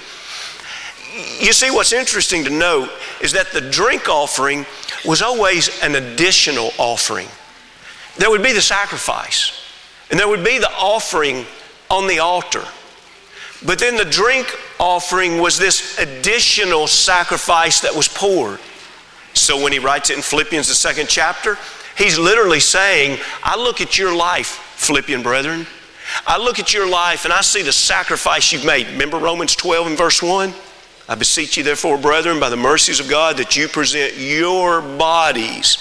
You 1.40 1.52
see, 1.52 1.70
what's 1.70 1.92
interesting 1.92 2.44
to 2.44 2.50
note 2.50 2.90
is 3.20 3.32
that 3.32 3.52
the 3.52 3.60
drink 3.60 4.08
offering 4.08 4.64
was 5.04 5.22
always 5.22 5.82
an 5.82 5.94
additional 5.96 6.72
offering. 6.78 7.28
There 8.16 8.30
would 8.30 8.42
be 8.42 8.52
the 8.52 8.62
sacrifice, 8.62 9.52
and 10.10 10.18
there 10.18 10.28
would 10.28 10.44
be 10.44 10.58
the 10.58 10.70
offering 10.70 11.46
on 11.90 12.06
the 12.06 12.18
altar. 12.20 12.64
But 13.64 13.78
then 13.78 13.96
the 13.96 14.04
drink 14.04 14.46
offering 14.78 15.38
was 15.38 15.58
this 15.58 15.98
additional 15.98 16.86
sacrifice 16.86 17.80
that 17.80 17.94
was 17.94 18.08
poured. 18.08 18.60
So 19.34 19.62
when 19.62 19.72
he 19.72 19.78
writes 19.78 20.10
it 20.10 20.16
in 20.16 20.22
Philippians, 20.22 20.68
the 20.68 20.74
second 20.74 21.08
chapter, 21.08 21.58
he's 21.96 22.18
literally 22.18 22.60
saying, 22.60 23.18
I 23.42 23.56
look 23.56 23.80
at 23.80 23.98
your 23.98 24.14
life, 24.14 24.46
Philippian 24.76 25.22
brethren. 25.22 25.66
I 26.26 26.38
look 26.38 26.58
at 26.58 26.74
your 26.74 26.88
life 26.88 27.24
and 27.24 27.32
I 27.32 27.40
see 27.40 27.62
the 27.62 27.72
sacrifice 27.72 28.52
you've 28.52 28.64
made. 28.64 28.86
Remember 28.88 29.18
Romans 29.18 29.54
12 29.54 29.86
and 29.88 29.98
verse 29.98 30.22
1? 30.22 30.52
I 31.08 31.14
beseech 31.14 31.56
you, 31.56 31.62
therefore, 31.62 31.98
brethren, 31.98 32.38
by 32.38 32.50
the 32.50 32.56
mercies 32.56 33.00
of 33.00 33.08
God, 33.08 33.36
that 33.38 33.56
you 33.56 33.68
present 33.68 34.16
your 34.16 34.80
bodies 34.80 35.78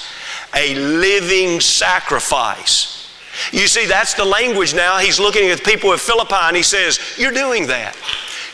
a 0.56 0.75
living 0.75 1.60
sacrifice. 1.60 3.08
You 3.51 3.68
see, 3.68 3.86
that's 3.86 4.16
the 4.16 4.25
language 4.25 4.74
now. 4.74 4.98
He's 4.98 5.20
looking 5.20 5.50
at 5.50 5.63
people 5.63 5.94
of 5.94 6.01
Philippi 6.01 6.36
and 6.36 6.58
he 6.58 6.63
says, 6.63 7.00
You're 7.18 7.32
doing 7.32 7.68
that. 7.68 7.96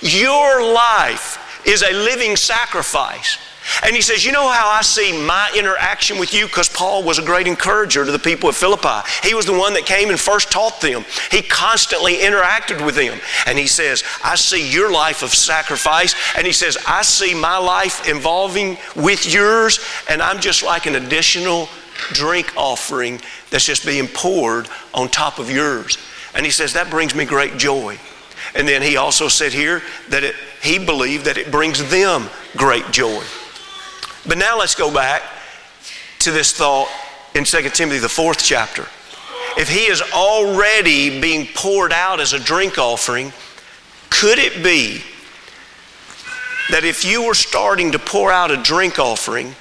Your 0.02 0.74
life 0.74 1.64
is 1.66 1.82
a 1.82 1.92
living 1.94 2.36
sacrifice. 2.36 3.38
And 3.84 3.96
he 3.96 4.02
says, 4.02 4.26
You 4.26 4.32
know 4.32 4.50
how 4.50 4.70
I 4.70 4.82
see 4.82 5.12
my 5.26 5.52
interaction 5.58 6.20
with 6.20 6.34
you? 6.34 6.46
Because 6.46 6.70
Paul 6.70 7.04
was 7.04 7.20
a 7.20 7.24
great 7.24 7.48
encourager 7.48 8.06
to 8.06 8.12
the 8.12 8.20
people 8.20 8.50
of 8.50 8.56
Philippi. 8.56 9.08
He 9.24 9.34
was 9.34 9.46
the 9.46 9.58
one 9.58 9.74
that 9.74 9.86
came 9.86 10.10
and 10.10 10.20
first 10.20 10.52
taught 10.52 10.82
them. 10.82 11.06
He 11.32 11.42
constantly 11.42 12.16
interacted 12.16 12.86
with 12.86 12.96
them. 12.96 13.20
And 13.46 13.58
he 13.58 13.68
says, 13.68 14.04
I 14.24 14.36
see 14.36 14.72
your 14.72 14.92
life 14.92 15.24
of 15.24 15.34
sacrifice. 15.34 16.16
And 16.38 16.46
he 16.46 16.54
says, 16.54 16.78
I 16.88 17.02
see 17.02 17.34
my 17.34 17.58
life 17.58 18.08
involving 18.08 18.78
with 18.96 19.32
yours. 19.32 19.80
And 20.10 20.22
I'm 20.22 20.40
just 20.40 20.64
like 20.64 20.86
an 20.86 20.96
additional 20.96 21.70
drink 22.12 22.54
offering 22.56 23.22
that's 23.50 23.66
just 23.66 23.86
being 23.86 24.08
poured 24.08 24.68
on 24.94 25.10
top 25.10 25.40
of 25.40 25.50
yours. 25.50 25.98
And 26.34 26.46
he 26.46 26.52
says, 26.52 26.74
That 26.74 26.90
brings 26.90 27.16
me 27.16 27.26
great 27.26 27.58
joy. 27.58 27.98
And 28.54 28.68
then 28.68 28.82
he 28.82 28.96
also 28.96 29.28
said 29.28 29.54
here 29.54 29.82
that 30.10 30.24
it, 30.24 30.36
he 30.62 30.78
believed 30.78 31.26
that 31.26 31.38
it 31.38 31.52
brings 31.52 31.90
them 31.90 32.30
great 32.56 32.90
joy. 32.92 33.24
But 34.28 34.38
now 34.38 34.58
let's 34.58 34.76
go 34.76 34.92
back 34.92 35.22
to 36.20 36.32
this 36.32 36.54
thought 36.54 36.90
in 37.36 37.44
2 37.44 37.70
Timothy, 37.70 38.00
the 38.00 38.10
fourth 38.10 38.44
chapter. 38.44 38.88
If 39.58 39.70
he 39.70 39.86
is 39.86 40.02
already 40.02 41.22
being 41.22 41.48
poured 41.54 41.94
out 41.94 42.20
as 42.20 42.34
a 42.34 42.40
drink 42.40 42.78
offering, 42.78 43.32
could 44.10 44.40
it 44.40 44.64
be 44.64 45.02
that 46.72 46.84
if 46.84 47.06
you 47.06 47.26
were 47.26 47.36
starting 47.36 47.92
to 47.92 48.00
pour 48.00 48.32
out 48.32 48.52
a 48.52 48.58
drink 48.58 48.98
offering, 48.98 49.54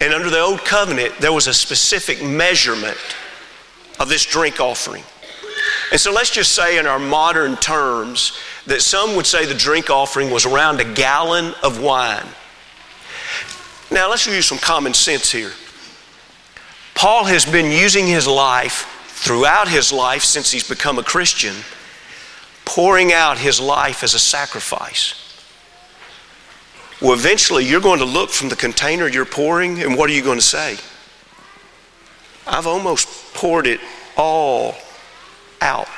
and 0.00 0.12
under 0.12 0.30
the 0.30 0.40
old 0.40 0.64
covenant, 0.64 1.14
there 1.20 1.32
was 1.32 1.46
a 1.46 1.54
specific 1.54 2.22
measurement 2.22 2.98
of 4.00 4.08
this 4.08 4.26
drink 4.26 4.58
offering? 4.58 5.04
And 5.92 6.00
so 6.00 6.12
let's 6.12 6.30
just 6.30 6.52
say, 6.52 6.78
in 6.78 6.86
our 6.86 6.98
modern 6.98 7.56
terms, 7.56 8.38
that 8.66 8.82
some 8.82 9.16
would 9.16 9.26
say 9.26 9.46
the 9.46 9.54
drink 9.54 9.90
offering 9.90 10.30
was 10.30 10.46
around 10.46 10.80
a 10.80 10.94
gallon 10.94 11.54
of 11.62 11.80
wine. 11.80 12.26
Now, 13.90 14.08
let's 14.08 14.26
use 14.26 14.46
some 14.46 14.58
common 14.58 14.94
sense 14.94 15.32
here. 15.32 15.52
Paul 16.94 17.24
has 17.24 17.44
been 17.44 17.72
using 17.72 18.06
his 18.06 18.26
life 18.26 18.86
throughout 19.06 19.68
his 19.68 19.92
life 19.92 20.22
since 20.22 20.50
he's 20.50 20.68
become 20.68 20.98
a 20.98 21.02
Christian, 21.02 21.56
pouring 22.64 23.12
out 23.12 23.38
his 23.38 23.60
life 23.60 24.04
as 24.04 24.14
a 24.14 24.18
sacrifice. 24.18 25.14
Well, 27.00 27.14
eventually 27.14 27.64
you're 27.64 27.80
going 27.80 27.98
to 28.00 28.04
look 28.04 28.30
from 28.30 28.48
the 28.48 28.56
container 28.56 29.08
you're 29.08 29.24
pouring, 29.24 29.82
and 29.82 29.96
what 29.96 30.08
are 30.10 30.12
you 30.12 30.22
going 30.22 30.38
to 30.38 30.44
say? 30.44 30.76
I've 32.46 32.66
almost 32.66 33.08
poured 33.34 33.66
it 33.66 33.80
all 34.16 34.74
out. 35.60 35.88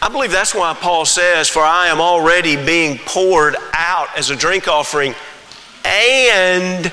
I 0.00 0.08
believe 0.08 0.30
that's 0.30 0.54
why 0.54 0.74
Paul 0.74 1.04
says, 1.04 1.48
For 1.48 1.62
I 1.62 1.88
am 1.88 2.00
already 2.00 2.56
being 2.56 2.98
poured 2.98 3.56
out 3.72 4.08
as 4.16 4.30
a 4.30 4.36
drink 4.36 4.68
offering 4.68 5.14
and 5.84 6.92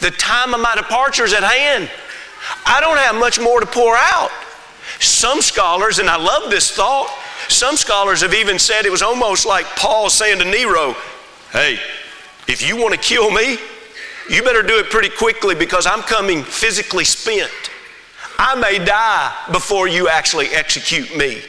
the 0.00 0.10
time 0.10 0.54
of 0.54 0.60
my 0.60 0.74
departure 0.76 1.24
is 1.24 1.32
at 1.32 1.42
hand. 1.42 1.90
I 2.66 2.80
don't 2.80 2.98
have 2.98 3.14
much 3.14 3.40
more 3.40 3.60
to 3.60 3.66
pour 3.66 3.96
out. 3.96 4.30
Some 5.00 5.40
scholars, 5.40 5.98
and 5.98 6.08
I 6.08 6.16
love 6.16 6.50
this 6.50 6.70
thought, 6.70 7.08
some 7.48 7.76
scholars 7.76 8.22
have 8.22 8.34
even 8.34 8.58
said 8.58 8.86
it 8.86 8.90
was 8.90 9.02
almost 9.02 9.46
like 9.46 9.66
Paul 9.76 10.10
saying 10.10 10.38
to 10.38 10.44
Nero, 10.44 10.94
Hey, 11.52 11.78
if 12.48 12.66
you 12.66 12.76
want 12.76 12.94
to 12.94 13.00
kill 13.00 13.30
me, 13.30 13.58
you 14.28 14.42
better 14.42 14.62
do 14.62 14.78
it 14.78 14.90
pretty 14.90 15.10
quickly 15.10 15.54
because 15.54 15.86
I'm 15.86 16.02
coming 16.02 16.42
physically 16.42 17.04
spent. 17.04 17.50
I 18.38 18.54
may 18.56 18.84
die 18.84 19.34
before 19.52 19.86
you 19.86 20.08
actually 20.08 20.48
execute 20.48 21.16
me. 21.16 21.42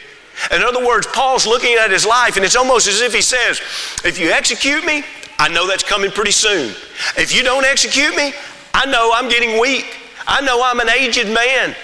In 0.51 0.61
other 0.61 0.85
words, 0.85 1.07
Paul's 1.07 1.47
looking 1.47 1.75
at 1.75 1.91
his 1.91 2.05
life, 2.05 2.35
and 2.35 2.45
it's 2.45 2.55
almost 2.55 2.87
as 2.87 3.01
if 3.01 3.13
he 3.13 3.21
says, 3.21 3.61
If 4.03 4.19
you 4.19 4.29
execute 4.29 4.85
me, 4.85 5.03
I 5.37 5.49
know 5.49 5.67
that's 5.67 5.83
coming 5.83 6.11
pretty 6.11 6.31
soon. 6.31 6.73
If 7.17 7.35
you 7.35 7.43
don't 7.43 7.65
execute 7.65 8.15
me, 8.15 8.33
I 8.73 8.85
know 8.85 9.11
I'm 9.13 9.29
getting 9.29 9.59
weak. 9.59 9.97
I 10.27 10.41
know 10.41 10.61
I'm 10.63 10.79
an 10.79 10.89
aged 10.89 11.27
man. 11.27 11.75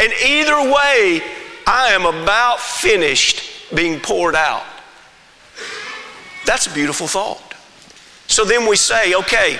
And 0.00 0.12
either 0.24 0.56
way, 0.72 1.22
I 1.66 1.88
am 1.88 2.06
about 2.06 2.60
finished 2.60 3.74
being 3.74 4.00
poured 4.00 4.34
out. 4.34 4.64
That's 6.46 6.66
a 6.66 6.74
beautiful 6.74 7.06
thought. 7.06 7.54
So 8.26 8.44
then 8.44 8.68
we 8.68 8.76
say, 8.76 9.14
okay, 9.14 9.58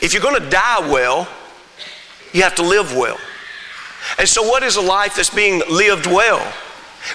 if 0.00 0.12
you're 0.12 0.22
going 0.22 0.40
to 0.40 0.50
die 0.50 0.88
well, 0.90 1.28
you 2.32 2.42
have 2.42 2.54
to 2.56 2.62
live 2.62 2.94
well. 2.96 3.18
And 4.18 4.28
so, 4.28 4.42
what 4.42 4.62
is 4.62 4.76
a 4.76 4.80
life 4.80 5.16
that's 5.16 5.30
being 5.30 5.62
lived 5.70 6.06
well? 6.06 6.52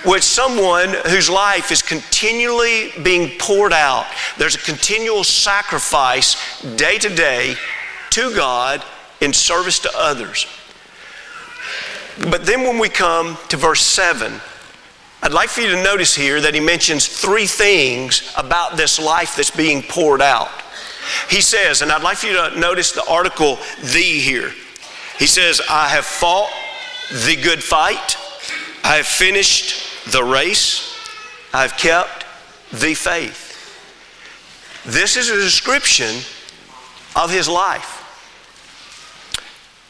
With 0.05 0.23
someone 0.23 0.89
whose 1.07 1.29
life 1.29 1.71
is 1.71 1.81
continually 1.81 2.91
being 3.03 3.37
poured 3.39 3.73
out. 3.73 4.05
There's 4.37 4.55
a 4.55 4.59
continual 4.59 5.23
sacrifice 5.23 6.61
day 6.75 6.97
to 6.99 7.09
day 7.09 7.55
to 8.11 8.35
God 8.35 8.83
in 9.21 9.33
service 9.33 9.79
to 9.79 9.91
others. 9.95 10.47
But 12.29 12.45
then 12.45 12.63
when 12.63 12.79
we 12.79 12.89
come 12.89 13.37
to 13.49 13.57
verse 13.57 13.81
7, 13.81 14.39
I'd 15.21 15.33
like 15.33 15.49
for 15.49 15.61
you 15.61 15.71
to 15.75 15.83
notice 15.83 16.15
here 16.15 16.39
that 16.41 16.53
he 16.53 16.59
mentions 16.59 17.07
three 17.07 17.47
things 17.47 18.33
about 18.37 18.77
this 18.77 18.99
life 18.99 19.35
that's 19.35 19.51
being 19.51 19.81
poured 19.81 20.21
out. 20.21 20.49
He 21.29 21.41
says, 21.41 21.81
and 21.81 21.91
I'd 21.91 22.03
like 22.03 22.17
for 22.17 22.27
you 22.27 22.33
to 22.33 22.59
notice 22.59 22.91
the 22.91 23.05
article 23.09 23.57
the 23.81 24.01
here. 24.01 24.51
He 25.17 25.27
says, 25.27 25.61
I 25.69 25.87
have 25.89 26.05
fought 26.05 26.49
the 27.25 27.35
good 27.35 27.63
fight. 27.63 28.17
I 28.85 28.97
have 28.97 29.07
finished 29.07 30.11
the 30.11 30.23
race, 30.23 30.95
I've 31.51 31.75
kept 31.75 32.23
the 32.71 32.93
faith. 32.93 33.41
This 34.85 35.17
is 35.17 35.31
a 35.31 35.35
description 35.35 36.17
of 37.15 37.31
his 37.31 37.49
life. 37.49 38.03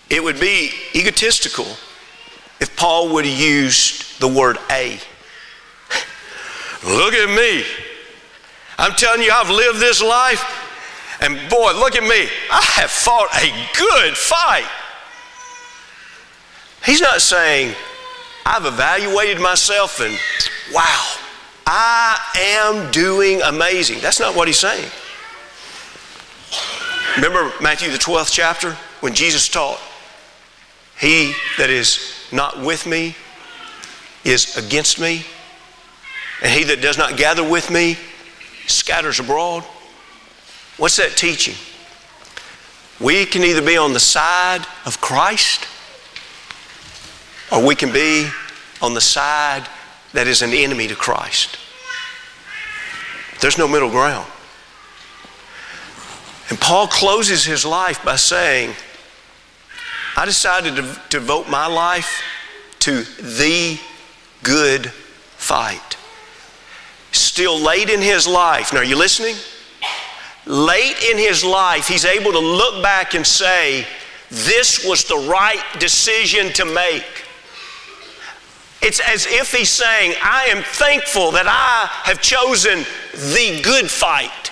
It 0.10 0.24
would 0.24 0.40
be 0.40 0.72
egotistical 0.96 1.66
if 2.62 2.74
Paul 2.78 3.10
would 3.10 3.26
have 3.26 3.38
used 3.38 4.22
the 4.22 4.30
word 4.30 4.58
a. 4.72 4.98
Look 6.86 7.14
at 7.14 7.36
me. 7.36 7.66
I'm 8.78 8.94
telling 8.94 9.24
you, 9.24 9.32
I've 9.34 9.50
lived 9.50 9.80
this 9.80 10.02
life, 10.02 10.42
and 11.20 11.36
boy, 11.50 11.74
look 11.74 11.98
at 11.98 12.04
me. 12.04 12.30
I 12.50 12.62
have 12.76 12.92
fought 12.92 13.28
a 13.44 13.52
good 13.78 14.16
fight. 14.16 14.70
He's 16.86 17.02
not 17.02 17.20
saying, 17.20 17.76
I've 18.46 18.66
evaluated 18.66 19.42
myself 19.42 20.00
and 20.00 20.18
wow, 20.72 21.16
I 21.66 22.20
am 22.38 22.92
doing 22.92 23.42
amazing. 23.42 24.00
That's 24.02 24.20
not 24.20 24.36
what 24.36 24.48
he's 24.48 24.60
saying. 24.60 24.90
Remember 27.16 27.52
Matthew, 27.60 27.90
the 27.92 27.98
12th 27.98 28.32
chapter, 28.32 28.74
when 29.00 29.14
Jesus 29.14 29.50
taught, 29.50 29.80
He 31.00 31.34
that 31.58 31.70
is 31.70 32.28
not 32.32 32.60
with 32.62 32.86
me 32.86 33.16
is 34.24 34.58
against 34.58 35.00
me, 35.00 35.24
and 36.42 36.52
he 36.52 36.64
that 36.66 36.82
does 36.82 36.98
not 36.98 37.16
gather 37.16 37.48
with 37.48 37.70
me 37.72 37.98
scatters 38.68 39.20
abroad. 39.20 39.64
What's 40.78 40.98
that 40.98 41.16
teaching? 41.16 41.56
We 43.00 43.26
can 43.26 43.44
either 43.44 43.62
be 43.62 43.78
on 43.78 43.94
the 43.94 44.00
side 44.00 44.66
of 44.86 45.00
Christ 45.00 45.68
or 47.52 47.66
we 47.66 47.76
can 47.76 47.92
be 47.92 48.28
on 48.82 48.94
the 48.94 49.02
side 49.02 49.68
that 50.14 50.28
is 50.28 50.42
an 50.42 50.52
enemy 50.54 50.88
to 50.88 50.96
Christ. 50.96 51.58
There's 53.42 53.58
no 53.58 53.68
middle 53.68 53.90
ground. 53.90 54.28
And 56.50 56.60
Paul 56.60 56.88
closes 56.88 57.44
his 57.44 57.66
life 57.66 58.04
by 58.04 58.16
saying, 58.16 58.74
I 60.16 60.26
decided 60.26 60.76
to 60.76 61.02
devote 61.10 61.50
my 61.50 61.68
life 61.68 62.22
to 62.80 63.04
the 63.22 63.80
good 64.44 64.88
fight. 65.38 65.98
Still 67.12 67.60
late 67.60 67.90
in 67.90 68.02
his 68.02 68.28
life, 68.28 68.72
now 68.72 68.80
are 68.80 68.84
you 68.84 68.96
listening? 68.96 69.36
Late 70.46 71.04
in 71.12 71.18
his 71.18 71.44
life, 71.44 71.88
he's 71.88 72.06
able 72.06 72.32
to 72.32 72.40
look 72.40 72.84
back 72.84 73.16
and 73.16 73.26
say, 73.26 73.86
This 74.30 74.86
was 74.86 75.04
the 75.06 75.18
right 75.30 75.64
decision 75.80 76.54
to 76.54 76.66
make. 76.66 77.25
It's 78.86 79.00
as 79.00 79.26
if 79.26 79.52
he's 79.52 79.72
saying, 79.72 80.14
I 80.22 80.46
am 80.46 80.62
thankful 80.62 81.32
that 81.32 81.48
I 81.48 81.90
have 82.08 82.22
chosen 82.22 82.86
the 83.14 83.60
good 83.64 83.90
fight. 83.90 84.52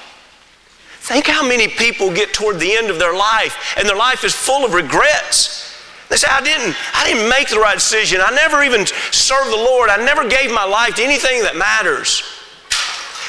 Think 0.98 1.28
how 1.28 1.48
many 1.48 1.68
people 1.68 2.12
get 2.12 2.34
toward 2.34 2.60
the 2.60 2.74
end 2.74 2.90
of 2.90 2.98
their 2.98 3.14
life 3.14 3.76
and 3.78 3.88
their 3.88 3.96
life 3.96 4.24
is 4.24 4.34
full 4.34 4.66
of 4.66 4.74
regrets. 4.74 5.78
They 6.10 6.16
say, 6.16 6.30
I 6.32 6.42
didn't, 6.42 6.76
I 6.96 7.06
didn't 7.06 7.30
make 7.30 7.50
the 7.50 7.60
right 7.60 7.76
decision. 7.76 8.22
I 8.24 8.34
never 8.34 8.64
even 8.64 8.88
served 9.12 9.52
the 9.52 9.56
Lord. 9.56 9.92
I 9.92 10.04
never 10.04 10.28
gave 10.28 10.52
my 10.52 10.66
life 10.66 10.96
to 10.96 11.04
anything 11.04 11.44
that 11.44 11.56
matters. 11.56 12.24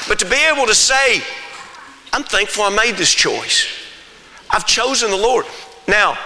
But 0.07 0.17
to 0.19 0.25
be 0.25 0.37
able 0.51 0.65
to 0.65 0.73
say, 0.73 1.21
I'm 2.13 2.23
thankful 2.23 2.63
I 2.63 2.75
made 2.75 2.95
this 2.95 3.13
choice. 3.13 3.67
I've 4.49 4.65
chosen 4.65 5.11
the 5.11 5.17
Lord. 5.17 5.45
Now, 5.87 6.17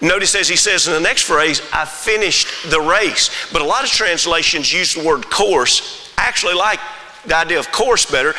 Notice 0.00 0.34
as 0.34 0.48
he 0.48 0.56
says 0.56 0.86
in 0.86 0.92
the 0.92 1.00
next 1.00 1.22
phrase, 1.22 1.62
I 1.72 1.84
finished 1.84 2.70
the 2.70 2.80
race. 2.80 3.30
But 3.52 3.62
a 3.62 3.64
lot 3.64 3.84
of 3.84 3.90
translations 3.90 4.72
use 4.72 4.94
the 4.94 5.04
word 5.04 5.30
course. 5.30 6.12
I 6.18 6.24
actually 6.24 6.54
like 6.54 6.80
the 7.24 7.36
idea 7.36 7.58
of 7.58 7.72
course 7.72 8.10
better. 8.10 8.34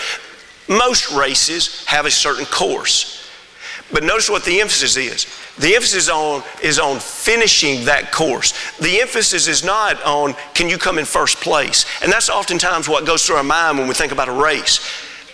Most 0.70 1.12
races 1.12 1.86
have 1.86 2.06
a 2.06 2.12
certain 2.12 2.46
course. 2.46 3.28
But 3.92 4.04
notice 4.04 4.30
what 4.30 4.44
the 4.44 4.60
emphasis 4.60 4.98
is. 4.98 5.26
The 5.58 5.74
emphasis 5.74 6.10
on, 6.10 6.44
is 6.62 6.78
on 6.78 7.00
finishing 7.00 7.86
that 7.86 8.12
course. 8.12 8.54
The 8.78 9.02
emphasis 9.02 9.48
is 9.48 9.64
not 9.64 10.02
on 10.04 10.36
can 10.54 10.70
you 10.70 10.78
come 10.78 11.00
in 11.00 11.06
first 11.06 11.38
place. 11.38 11.86
And 12.04 12.12
that's 12.12 12.30
oftentimes 12.30 12.88
what 12.88 13.06
goes 13.06 13.26
through 13.26 13.38
our 13.38 13.44
mind 13.44 13.80
when 13.80 13.88
we 13.88 13.94
think 13.94 14.12
about 14.12 14.28
a 14.28 14.34
race. 14.34 14.80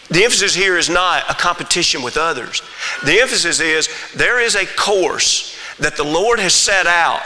The 0.09 0.23
emphasis 0.23 0.53
here 0.53 0.77
is 0.77 0.89
not 0.89 1.23
a 1.29 1.33
competition 1.33 2.03
with 2.03 2.15
others. 2.15 2.62
The 3.03 3.19
emphasis 3.19 3.59
is 3.59 3.89
there 4.15 4.39
is 4.39 4.55
a 4.55 4.65
course 4.65 5.57
that 5.84 5.98
the 5.98 6.04
Lord 6.04 6.39
has 6.39 6.54
set 6.54 6.88
out, 6.88 7.22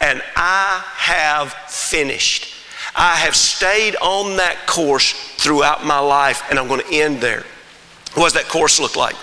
and 0.00 0.22
I 0.36 0.82
have 0.96 1.52
finished. 1.68 2.54
I 2.94 3.16
have 3.16 3.36
stayed 3.36 3.96
on 3.96 4.36
that 4.36 4.66
course 4.66 5.12
throughout 5.36 5.84
my 5.84 5.98
life, 5.98 6.42
and 6.50 6.58
I'm 6.58 6.68
going 6.68 6.80
to 6.80 6.94
end 6.94 7.20
there. 7.20 7.44
What 8.14 8.24
does 8.24 8.32
that 8.34 8.48
course 8.48 8.80
look 8.80 8.96
like? 8.96 9.16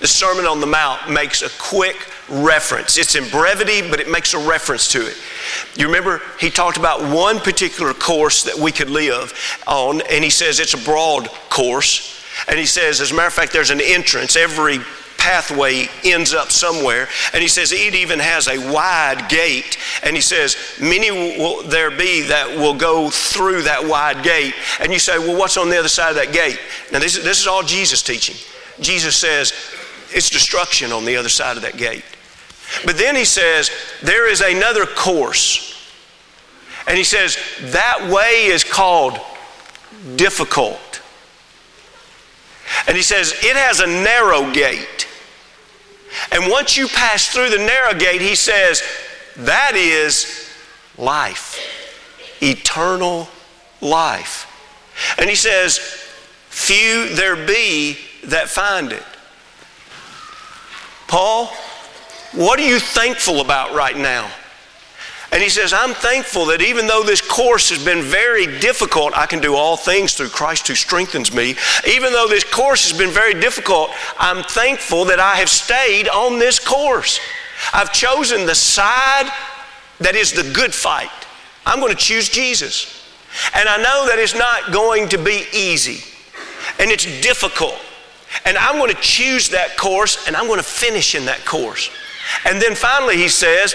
The 0.00 0.06
Sermon 0.06 0.46
on 0.46 0.60
the 0.60 0.66
Mount 0.66 1.10
makes 1.10 1.42
a 1.42 1.50
quick 1.58 1.96
reference. 2.28 2.96
It's 2.98 3.16
in 3.16 3.28
brevity, 3.30 3.88
but 3.88 3.98
it 4.00 4.08
makes 4.08 4.32
a 4.32 4.38
reference 4.38 4.92
to 4.92 5.06
it. 5.06 5.16
You 5.76 5.86
remember, 5.86 6.22
he 6.38 6.50
talked 6.50 6.76
about 6.76 7.00
one 7.12 7.40
particular 7.40 7.92
course 7.94 8.44
that 8.44 8.56
we 8.56 8.70
could 8.70 8.90
live 8.90 9.32
on, 9.66 10.00
and 10.02 10.22
he 10.22 10.30
says 10.30 10.60
it's 10.60 10.74
a 10.74 10.84
broad 10.84 11.28
course. 11.50 12.24
And 12.46 12.58
he 12.58 12.66
says, 12.66 13.00
as 13.00 13.10
a 13.10 13.14
matter 13.14 13.26
of 13.26 13.34
fact, 13.34 13.52
there's 13.52 13.70
an 13.70 13.80
entrance. 13.80 14.36
Every 14.36 14.78
pathway 15.18 15.88
ends 16.04 16.32
up 16.32 16.50
somewhere. 16.50 17.08
And 17.34 17.42
he 17.42 17.48
says 17.48 17.72
it 17.72 17.94
even 17.94 18.18
has 18.18 18.48
a 18.48 18.72
wide 18.72 19.28
gate. 19.28 19.76
And 20.02 20.16
he 20.16 20.22
says, 20.22 20.56
Many 20.80 21.10
will 21.10 21.62
there 21.64 21.90
be 21.90 22.22
that 22.22 22.56
will 22.56 22.74
go 22.74 23.10
through 23.10 23.62
that 23.62 23.84
wide 23.84 24.24
gate. 24.24 24.54
And 24.80 24.92
you 24.92 24.98
say, 24.98 25.18
Well, 25.18 25.38
what's 25.38 25.58
on 25.58 25.68
the 25.68 25.78
other 25.78 25.88
side 25.88 26.10
of 26.10 26.16
that 26.16 26.32
gate? 26.32 26.58
Now, 26.92 27.00
this, 27.00 27.16
this 27.22 27.40
is 27.40 27.46
all 27.46 27.62
Jesus 27.62 28.02
teaching. 28.02 28.36
Jesus 28.80 29.16
says, 29.16 29.52
It's 30.10 30.30
destruction 30.30 30.92
on 30.92 31.04
the 31.04 31.16
other 31.16 31.28
side 31.28 31.56
of 31.56 31.62
that 31.64 31.76
gate. 31.76 32.04
But 32.84 32.96
then 32.96 33.16
he 33.16 33.24
says, 33.24 33.70
There 34.02 34.30
is 34.30 34.40
another 34.40 34.86
course. 34.86 35.74
And 36.86 36.96
he 36.96 37.04
says, 37.04 37.36
That 37.60 38.08
way 38.10 38.46
is 38.46 38.64
called 38.64 39.18
difficult. 40.16 41.02
And 42.86 42.96
he 42.96 43.02
says, 43.02 43.34
It 43.42 43.56
has 43.56 43.80
a 43.80 43.86
narrow 43.86 44.52
gate. 44.52 45.07
And 46.32 46.50
once 46.50 46.76
you 46.76 46.88
pass 46.88 47.28
through 47.28 47.50
the 47.50 47.58
narrow 47.58 47.94
gate, 47.98 48.20
he 48.20 48.34
says, 48.34 48.82
that 49.36 49.72
is 49.74 50.50
life, 50.96 51.58
eternal 52.42 53.28
life. 53.80 54.46
And 55.18 55.28
he 55.28 55.36
says, 55.36 55.78
few 56.48 57.14
there 57.14 57.36
be 57.36 57.96
that 58.24 58.48
find 58.48 58.92
it. 58.92 59.02
Paul, 61.06 61.46
what 62.32 62.58
are 62.58 62.66
you 62.66 62.78
thankful 62.78 63.40
about 63.40 63.74
right 63.74 63.96
now? 63.96 64.30
And 65.30 65.42
he 65.42 65.50
says, 65.50 65.72
I'm 65.74 65.92
thankful 65.92 66.46
that 66.46 66.62
even 66.62 66.86
though 66.86 67.02
this 67.02 67.20
course 67.20 67.68
has 67.68 67.84
been 67.84 68.02
very 68.02 68.46
difficult, 68.60 69.16
I 69.16 69.26
can 69.26 69.40
do 69.40 69.54
all 69.54 69.76
things 69.76 70.14
through 70.14 70.30
Christ 70.30 70.68
who 70.68 70.74
strengthens 70.74 71.34
me. 71.34 71.54
Even 71.86 72.12
though 72.12 72.28
this 72.28 72.44
course 72.44 72.88
has 72.88 72.98
been 72.98 73.10
very 73.10 73.34
difficult, 73.34 73.90
I'm 74.18 74.42
thankful 74.42 75.04
that 75.06 75.20
I 75.20 75.36
have 75.36 75.50
stayed 75.50 76.08
on 76.08 76.38
this 76.38 76.58
course. 76.58 77.20
I've 77.74 77.92
chosen 77.92 78.46
the 78.46 78.54
side 78.54 79.30
that 80.00 80.14
is 80.14 80.32
the 80.32 80.50
good 80.54 80.72
fight. 80.72 81.10
I'm 81.66 81.80
going 81.80 81.92
to 81.92 81.98
choose 81.98 82.30
Jesus. 82.30 83.04
And 83.54 83.68
I 83.68 83.76
know 83.76 84.06
that 84.08 84.18
it's 84.18 84.34
not 84.34 84.72
going 84.72 85.10
to 85.10 85.18
be 85.18 85.44
easy 85.52 86.02
and 86.78 86.90
it's 86.90 87.04
difficult. 87.20 87.78
And 88.44 88.56
I'm 88.56 88.76
going 88.76 88.94
to 88.94 89.00
choose 89.00 89.50
that 89.50 89.76
course 89.76 90.26
and 90.26 90.34
I'm 90.34 90.46
going 90.46 90.58
to 90.58 90.64
finish 90.64 91.14
in 91.14 91.26
that 91.26 91.44
course. 91.44 91.90
And 92.44 92.60
then 92.60 92.74
finally, 92.74 93.16
he 93.16 93.28
says, 93.28 93.74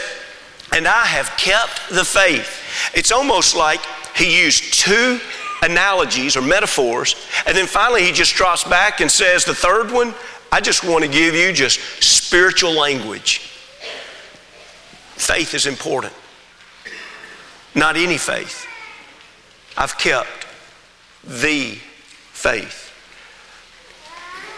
and 0.73 0.87
I 0.87 1.05
have 1.05 1.29
kept 1.37 1.89
the 1.89 2.03
faith. 2.03 2.91
It's 2.95 3.11
almost 3.11 3.55
like 3.55 3.79
he 4.15 4.43
used 4.43 4.73
two 4.73 5.19
analogies 5.61 6.35
or 6.35 6.41
metaphors, 6.41 7.15
and 7.45 7.55
then 7.55 7.67
finally 7.67 8.03
he 8.03 8.11
just 8.11 8.35
drops 8.35 8.63
back 8.63 8.99
and 8.99 9.09
says, 9.09 9.45
The 9.45 9.53
third 9.53 9.91
one, 9.91 10.13
I 10.51 10.61
just 10.61 10.83
want 10.83 11.03
to 11.03 11.09
give 11.09 11.35
you 11.35 11.53
just 11.53 11.79
spiritual 12.03 12.73
language. 12.73 13.49
Faith 15.15 15.53
is 15.53 15.67
important, 15.67 16.13
not 17.75 17.95
any 17.95 18.17
faith. 18.17 18.65
I've 19.77 19.97
kept 19.97 20.47
the 21.23 21.75
faith. 22.31 22.89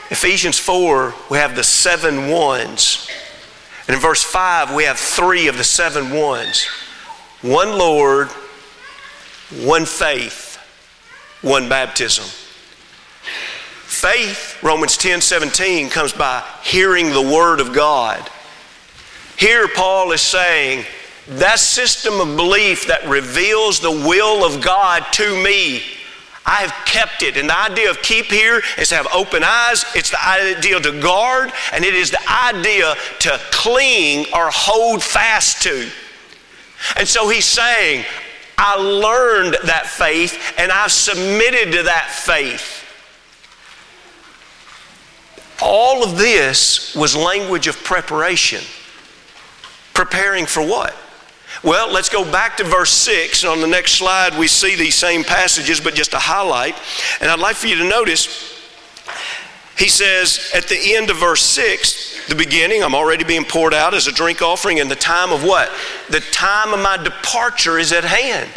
Ephesians 0.10 0.58
4, 0.60 1.14
we 1.30 1.38
have 1.38 1.56
the 1.56 1.64
seven 1.64 2.30
ones 2.30 3.10
and 3.88 3.96
in 3.96 4.02
verse 4.02 4.24
5, 4.24 4.74
we 4.74 4.86
have 4.86 4.98
three 4.98 5.48
of 5.48 5.58
the 5.58 5.64
seven 5.64 6.12
ones 6.12 6.66
one 7.42 7.78
Lord, 7.78 8.30
one 9.62 9.86
faith, 9.86 10.58
one 11.42 11.70
baptism. 11.70 12.26
Faith, 13.84 14.62
Romans 14.64 14.98
10 14.98 15.22
17, 15.22 15.90
comes 15.90 16.12
by 16.12 16.44
hearing 16.64 17.12
the 17.12 17.22
Word 17.22 17.60
of 17.60 17.74
God. 17.74 18.30
Here, 19.38 19.68
Paul 19.68 20.12
is 20.12 20.22
saying, 20.22 20.86
that 21.28 21.60
system 21.60 22.20
of 22.20 22.36
belief 22.36 22.88
that 22.88 23.08
reveals 23.08 23.80
the 23.80 23.92
will 23.92 24.46
of 24.46 24.62
God 24.62 25.04
to 25.14 25.44
me, 25.44 25.84
I 26.46 26.62
have 26.62 26.74
kept 26.86 27.24
it. 27.24 27.38
And 27.38 27.50
the 27.50 27.58
idea 27.58 27.90
of 27.90 28.02
keep 28.02 28.28
here 28.28 28.62
is 28.78 28.90
to 28.90 28.96
have 28.96 29.08
open 29.14 29.44
eyes. 29.44 29.84
It's 29.96 30.12
the 30.12 30.24
idea 30.24 30.80
to 30.80 31.02
guard, 31.02 31.52
and 31.74 31.84
it 31.84 31.96
is 31.96 32.12
the 32.12 32.22
idea 32.30 32.96
to 33.20 33.40
cling 33.52 34.28
or 34.34 34.50
hold 34.52 35.04
fast 35.04 35.64
to. 35.64 35.90
And 36.98 37.08
so 37.08 37.30
he's 37.30 37.46
saying, 37.46 38.06
I 38.58 38.76
learned 38.78 39.58
that 39.66 39.88
faith 39.88 40.54
and 40.58 40.72
I've 40.72 40.92
submitted 40.92 41.74
to 41.74 41.84
that 41.84 42.10
faith. 42.10 42.84
All 45.62 46.04
of 46.04 46.18
this 46.18 46.96
was 46.96 47.16
language 47.16 47.68
of 47.68 47.82
preparation. 47.84 48.62
Preparing 49.94 50.46
for 50.46 50.62
what? 50.62 50.96
Well, 51.64 51.92
let's 51.92 52.10
go 52.10 52.30
back 52.30 52.58
to 52.58 52.64
verse 52.64 52.92
6. 52.92 53.44
And 53.44 53.52
on 53.52 53.62
the 53.62 53.68
next 53.68 53.94
slide, 53.94 54.38
we 54.38 54.48
see 54.48 54.76
these 54.76 54.96
same 54.96 55.24
passages, 55.24 55.80
but 55.80 55.96
just 55.96 56.14
a 56.14 56.20
highlight. 56.20 56.76
And 57.22 57.30
I'd 57.30 57.40
like 57.40 57.56
for 57.56 57.68
you 57.68 57.76
to 57.76 57.88
notice 57.88 58.54
he 59.78 59.90
says 59.90 60.52
at 60.56 60.68
the 60.68 60.96
end 60.96 61.10
of 61.10 61.18
verse 61.18 61.42
6, 61.42 62.28
the 62.28 62.36
beginning, 62.36 62.82
I'm 62.82 62.96
already 62.96 63.24
being 63.24 63.44
poured 63.44 63.74
out 63.74 63.94
as 63.94 64.08
a 64.08 64.12
drink 64.12 64.42
offering, 64.42 64.80
and 64.80 64.90
the 64.90 64.96
time 64.96 65.32
of 65.32 65.44
what? 65.44 65.70
The 66.10 66.22
time 66.22 66.74
of 66.74 66.80
my 66.80 66.98
departure 66.98 67.78
is 67.78 67.92
at 67.92 68.06
hand. 68.06 68.50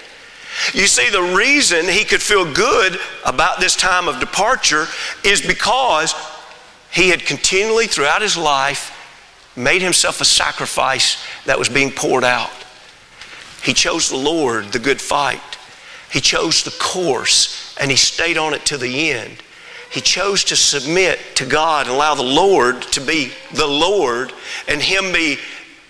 You 0.73 0.87
see, 0.87 1.11
the 1.11 1.37
reason 1.37 1.87
he 1.87 2.05
could 2.05 2.23
feel 2.23 2.51
good 2.53 2.99
about 3.25 3.61
this 3.61 3.77
time 3.77 4.09
of 4.09 4.21
departure 4.21 4.87
is 5.25 5.45
because 5.45 6.15
he 6.93 7.11
had 7.11 7.27
continually 7.27 7.87
throughout 7.87 8.23
his 8.23 8.37
life 8.37 8.95
made 9.57 9.83
himself 9.83 10.21
a 10.21 10.25
sacrifice 10.25 11.23
that 11.45 11.59
was 11.59 11.69
being 11.69 11.91
poured 11.91 12.25
out. 12.25 12.51
He 13.62 13.75
chose 13.75 14.09
the 14.09 14.16
Lord, 14.16 14.66
the 14.66 14.79
good 14.79 15.01
fight. 15.01 15.59
He 16.11 16.21
chose 16.21 16.62
the 16.62 16.77
course, 16.79 17.77
and 17.81 17.90
he 17.90 17.97
stayed 17.97 18.38
on 18.38 18.55
it 18.55 18.64
to 18.66 18.79
the 18.79 19.11
end. 19.11 19.42
He 19.90 20.01
chose 20.01 20.44
to 20.44 20.57
submit 20.57 21.18
to 21.37 21.47
God 21.47 21.87
and 21.87 21.94
allow 21.94 22.14
the 22.14 22.23
Lord 22.23 22.83
to 22.83 23.01
be 23.01 23.33
the 23.53 23.66
Lord 23.66 24.33
and 24.68 24.83
Him 24.83 25.12
be 25.12 25.38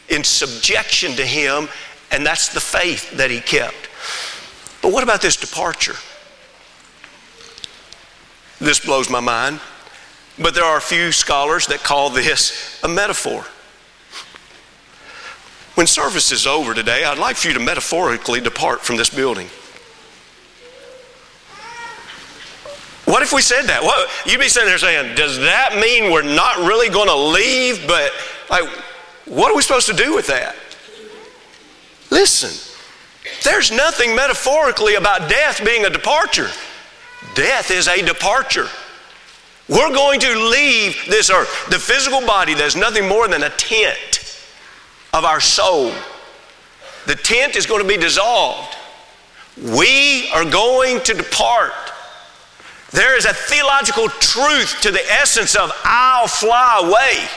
in 0.08 0.24
subjection 0.24 1.12
to 1.12 1.26
Him, 1.26 1.68
and 2.10 2.24
that's 2.24 2.48
the 2.48 2.60
faith 2.60 3.16
that 3.16 3.30
He 3.30 3.40
kept. 3.40 3.88
But 4.82 4.92
what 4.92 5.02
about 5.02 5.20
this 5.20 5.36
departure? 5.36 5.96
This 8.60 8.80
blows 8.80 9.10
my 9.10 9.20
mind, 9.20 9.60
but 10.38 10.54
there 10.54 10.64
are 10.64 10.78
a 10.78 10.80
few 10.80 11.12
scholars 11.12 11.66
that 11.66 11.82
call 11.82 12.10
this 12.10 12.80
a 12.82 12.88
metaphor. 12.88 13.44
When 15.78 15.86
service 15.86 16.32
is 16.32 16.44
over 16.44 16.74
today, 16.74 17.04
I'd 17.04 17.18
like 17.18 17.36
for 17.36 17.46
you 17.46 17.54
to 17.54 17.60
metaphorically 17.60 18.40
depart 18.40 18.80
from 18.80 18.96
this 18.96 19.10
building. 19.10 19.46
What 23.04 23.22
if 23.22 23.32
we 23.32 23.40
said 23.40 23.66
that? 23.66 23.84
What, 23.84 24.10
you'd 24.26 24.40
be 24.40 24.48
sitting 24.48 24.68
there 24.68 24.78
saying, 24.78 25.14
does 25.14 25.38
that 25.38 25.78
mean 25.80 26.10
we're 26.10 26.22
not 26.22 26.56
really 26.56 26.88
going 26.88 27.06
to 27.06 27.14
leave? 27.14 27.86
But, 27.86 28.10
like, 28.50 28.68
what 29.26 29.52
are 29.52 29.54
we 29.54 29.62
supposed 29.62 29.86
to 29.86 29.94
do 29.94 30.16
with 30.16 30.26
that? 30.26 30.56
Listen, 32.10 32.50
there's 33.44 33.70
nothing 33.70 34.16
metaphorically 34.16 34.96
about 34.96 35.30
death 35.30 35.64
being 35.64 35.84
a 35.84 35.90
departure. 35.90 36.50
Death 37.36 37.70
is 37.70 37.86
a 37.86 38.02
departure. 38.02 38.66
We're 39.68 39.94
going 39.94 40.18
to 40.18 40.50
leave 40.50 41.00
this 41.08 41.30
earth. 41.30 41.66
The 41.70 41.78
physical 41.78 42.26
body, 42.26 42.54
there's 42.54 42.74
nothing 42.74 43.06
more 43.06 43.28
than 43.28 43.44
a 43.44 43.50
tent 43.50 44.17
of 45.12 45.24
our 45.24 45.40
soul. 45.40 45.92
The 47.06 47.14
tent 47.14 47.56
is 47.56 47.66
going 47.66 47.82
to 47.82 47.88
be 47.88 47.96
dissolved. 47.96 48.76
We 49.62 50.30
are 50.30 50.44
going 50.44 51.00
to 51.02 51.14
depart. 51.14 51.72
There 52.90 53.16
is 53.16 53.24
a 53.24 53.34
theological 53.34 54.08
truth 54.08 54.78
to 54.82 54.90
the 54.90 55.04
essence 55.10 55.56
of 55.56 55.72
I'll 55.84 56.28
fly 56.28 56.80
away. 56.84 57.28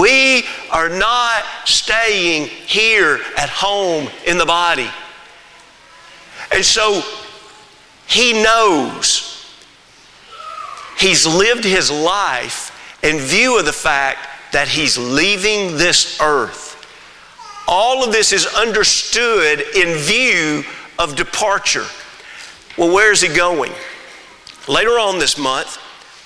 We 0.00 0.44
are 0.70 0.88
not 0.88 1.42
staying 1.64 2.46
here 2.46 3.20
at 3.36 3.50
home 3.50 4.08
in 4.26 4.38
the 4.38 4.46
body. 4.46 4.88
And 6.52 6.64
so 6.64 7.02
he 8.06 8.42
knows 8.42 9.54
he's 10.98 11.26
lived 11.26 11.64
his 11.64 11.90
life 11.90 12.70
in 13.02 13.18
view 13.18 13.58
of 13.58 13.66
the 13.66 13.72
fact 13.72 14.18
that 14.54 14.68
he's 14.68 14.96
leaving 14.96 15.76
this 15.76 16.20
earth. 16.20 16.86
All 17.66 18.04
of 18.04 18.12
this 18.12 18.32
is 18.32 18.46
understood 18.46 19.60
in 19.74 19.98
view 19.98 20.62
of 20.96 21.16
departure. 21.16 21.84
Well, 22.78 22.94
where 22.94 23.10
is 23.10 23.20
he 23.20 23.34
going? 23.34 23.72
Later 24.68 24.92
on 24.92 25.18
this 25.18 25.36
month, 25.36 25.78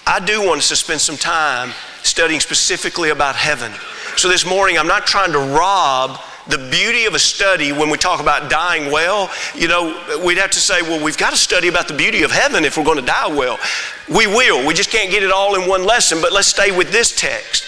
I 0.07 0.21
do 0.21 0.47
want 0.47 0.59
us 0.59 0.69
to 0.69 0.77
spend 0.77 1.01
some 1.01 1.17
time 1.17 1.73
studying 2.03 2.41
specifically 2.41 3.09
about 3.09 3.35
heaven. 3.35 3.73
So 4.17 4.29
this 4.29 4.45
morning, 4.45 4.77
I'm 4.77 4.87
not 4.87 5.07
trying 5.07 5.33
to 5.33 5.39
rob 5.39 6.21
the 6.49 6.59
beauty 6.71 7.05
of 7.07 7.15
a 7.15 7.19
study 7.19 7.73
when 7.73 7.89
we 7.89 7.97
talk 7.97 8.21
about 8.21 8.51
dying 8.51 8.91
well. 8.91 9.31
You 9.55 9.69
know, 9.69 10.21
we'd 10.25 10.39
have 10.39 10.51
to 10.51 10.61
say, 10.61 10.83
well, 10.83 11.03
we've 11.03 11.19
got 11.19 11.31
to 11.31 11.37
study 11.37 11.69
about 11.69 11.89
the 11.89 11.95
beauty 11.95 12.23
of 12.25 12.31
heaven 12.31 12.65
if 12.65 12.77
we're 12.77 12.85
going 12.85 12.99
to 12.99 13.07
die 13.07 13.29
well. 13.29 13.59
We 14.09 14.27
will. 14.27 14.67
We 14.67 14.75
just 14.75 14.91
can't 14.91 15.11
get 15.11 15.23
it 15.23 15.31
all 15.31 15.55
in 15.61 15.69
one 15.69 15.85
lesson, 15.85 16.21
but 16.21 16.33
let's 16.33 16.49
stay 16.49 16.77
with 16.77 16.91
this 16.91 17.15
text. 17.15 17.65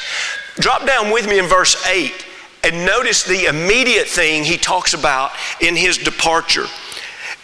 Drop 0.57 0.87
down 0.87 1.11
with 1.11 1.29
me 1.29 1.39
in 1.39 1.47
verse 1.47 1.87
8 1.87 2.27
and 2.65 2.85
notice 2.85 3.23
the 3.23 3.47
immediate 3.47 4.07
thing 4.07 4.45
he 4.45 4.57
talks 4.57 4.93
about 4.93 5.33
in 5.61 5.77
his 5.77 5.97
departure. 5.97 6.67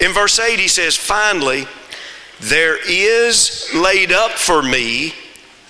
In 0.00 0.12
verse 0.12 0.38
8, 0.38 0.58
he 0.58 0.68
says, 0.68 0.96
Finally, 0.96 1.66
there 2.40 2.78
is 2.86 3.70
laid 3.74 4.12
up 4.12 4.32
for 4.32 4.62
me 4.62 5.14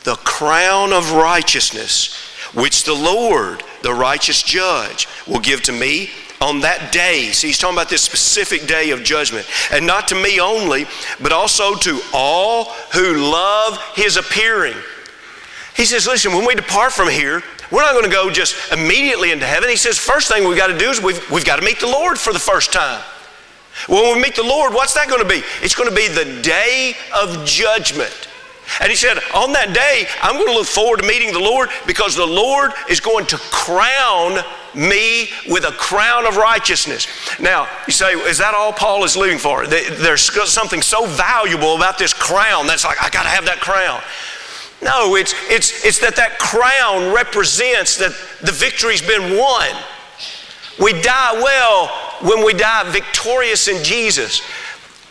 the 0.02 0.16
crown 0.16 0.92
of 0.92 1.12
righteousness, 1.12 2.14
which 2.54 2.84
the 2.84 2.94
Lord, 2.94 3.62
the 3.82 3.94
righteous 3.94 4.42
judge, 4.42 5.06
will 5.26 5.40
give 5.40 5.62
to 5.64 5.72
me 5.72 6.10
on 6.40 6.60
that 6.60 6.92
day. 6.92 7.30
See, 7.32 7.48
he's 7.48 7.58
talking 7.58 7.76
about 7.76 7.88
this 7.88 8.02
specific 8.02 8.66
day 8.66 8.90
of 8.90 9.04
judgment. 9.04 9.46
And 9.70 9.86
not 9.86 10.08
to 10.08 10.14
me 10.14 10.40
only, 10.40 10.86
but 11.20 11.32
also 11.32 11.74
to 11.76 12.00
all 12.12 12.64
who 12.92 13.30
love 13.30 13.80
his 13.94 14.16
appearing. 14.16 14.76
He 15.76 15.84
says, 15.84 16.06
listen, 16.06 16.32
when 16.32 16.46
we 16.46 16.54
depart 16.54 16.92
from 16.92 17.08
here, 17.08 17.42
we're 17.70 17.82
not 17.82 17.92
going 17.92 18.04
to 18.04 18.10
go 18.10 18.30
just 18.30 18.72
immediately 18.72 19.30
into 19.30 19.44
heaven. 19.44 19.68
He 19.68 19.76
says, 19.76 19.98
first 19.98 20.28
thing 20.28 20.48
we've 20.48 20.56
got 20.56 20.68
to 20.68 20.78
do 20.78 20.88
is 20.88 21.02
we've, 21.02 21.30
we've 21.30 21.44
got 21.44 21.56
to 21.56 21.64
meet 21.64 21.80
the 21.80 21.86
Lord 21.86 22.18
for 22.18 22.32
the 22.32 22.38
first 22.38 22.72
time. 22.72 23.02
When 23.88 24.14
we 24.16 24.22
meet 24.22 24.34
the 24.34 24.42
Lord, 24.42 24.72
what's 24.72 24.94
that 24.94 25.08
going 25.08 25.22
to 25.22 25.28
be? 25.28 25.42
It's 25.60 25.74
going 25.74 25.90
to 25.90 25.94
be 25.94 26.08
the 26.08 26.40
day 26.40 26.94
of 27.14 27.44
judgment. 27.44 28.28
And 28.80 28.90
he 28.90 28.96
said, 28.96 29.18
On 29.34 29.52
that 29.52 29.74
day, 29.74 30.08
I'm 30.22 30.34
going 30.34 30.48
to 30.48 30.54
look 30.54 30.66
forward 30.66 31.00
to 31.00 31.06
meeting 31.06 31.32
the 31.32 31.40
Lord 31.40 31.68
because 31.86 32.16
the 32.16 32.26
Lord 32.26 32.72
is 32.88 32.98
going 32.98 33.26
to 33.26 33.36
crown 33.36 34.42
me 34.74 35.28
with 35.48 35.64
a 35.64 35.72
crown 35.72 36.26
of 36.26 36.36
righteousness. 36.36 37.06
Now, 37.38 37.68
you 37.86 37.92
say, 37.92 38.12
Is 38.12 38.38
that 38.38 38.54
all 38.54 38.72
Paul 38.72 39.04
is 39.04 39.16
living 39.16 39.38
for? 39.38 39.66
There's 39.66 40.22
something 40.50 40.82
so 40.82 41.06
valuable 41.06 41.76
about 41.76 41.98
this 41.98 42.12
crown 42.12 42.66
that's 42.66 42.84
like, 42.84 43.00
I 43.00 43.10
got 43.10 43.22
to 43.22 43.28
have 43.28 43.44
that 43.44 43.60
crown. 43.60 44.02
No, 44.82 45.16
it's, 45.16 45.34
it's, 45.48 45.84
it's 45.84 45.98
that 46.00 46.16
that 46.16 46.38
crown 46.38 47.12
represents 47.12 47.96
that 47.96 48.12
the 48.42 48.52
victory's 48.52 49.02
been 49.02 49.36
won. 49.36 49.70
We 50.78 50.92
die 51.00 51.32
well 51.32 51.88
when 52.20 52.44
we 52.44 52.52
die 52.52 52.90
victorious 52.90 53.68
in 53.68 53.82
Jesus. 53.82 54.42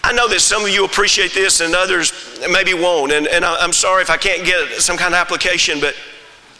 I 0.04 0.14
know 0.14 0.28
that 0.28 0.42
some 0.42 0.64
of 0.64 0.70
you 0.70 0.86
appreciate 0.86 1.34
this 1.34 1.62
and 1.62 1.74
others 1.74 2.40
maybe 2.52 2.76
won't. 2.76 3.12
And, 3.12 3.28
and 3.28 3.44
I'm 3.44 3.74
sorry 3.74 4.04
if 4.04 4.12
I 4.12 4.18
can't 4.18 4.46
get 4.46 4.80
some 4.80 4.98
kind 4.98 5.16
of 5.16 5.20
application, 5.20 5.80
but 5.80 5.96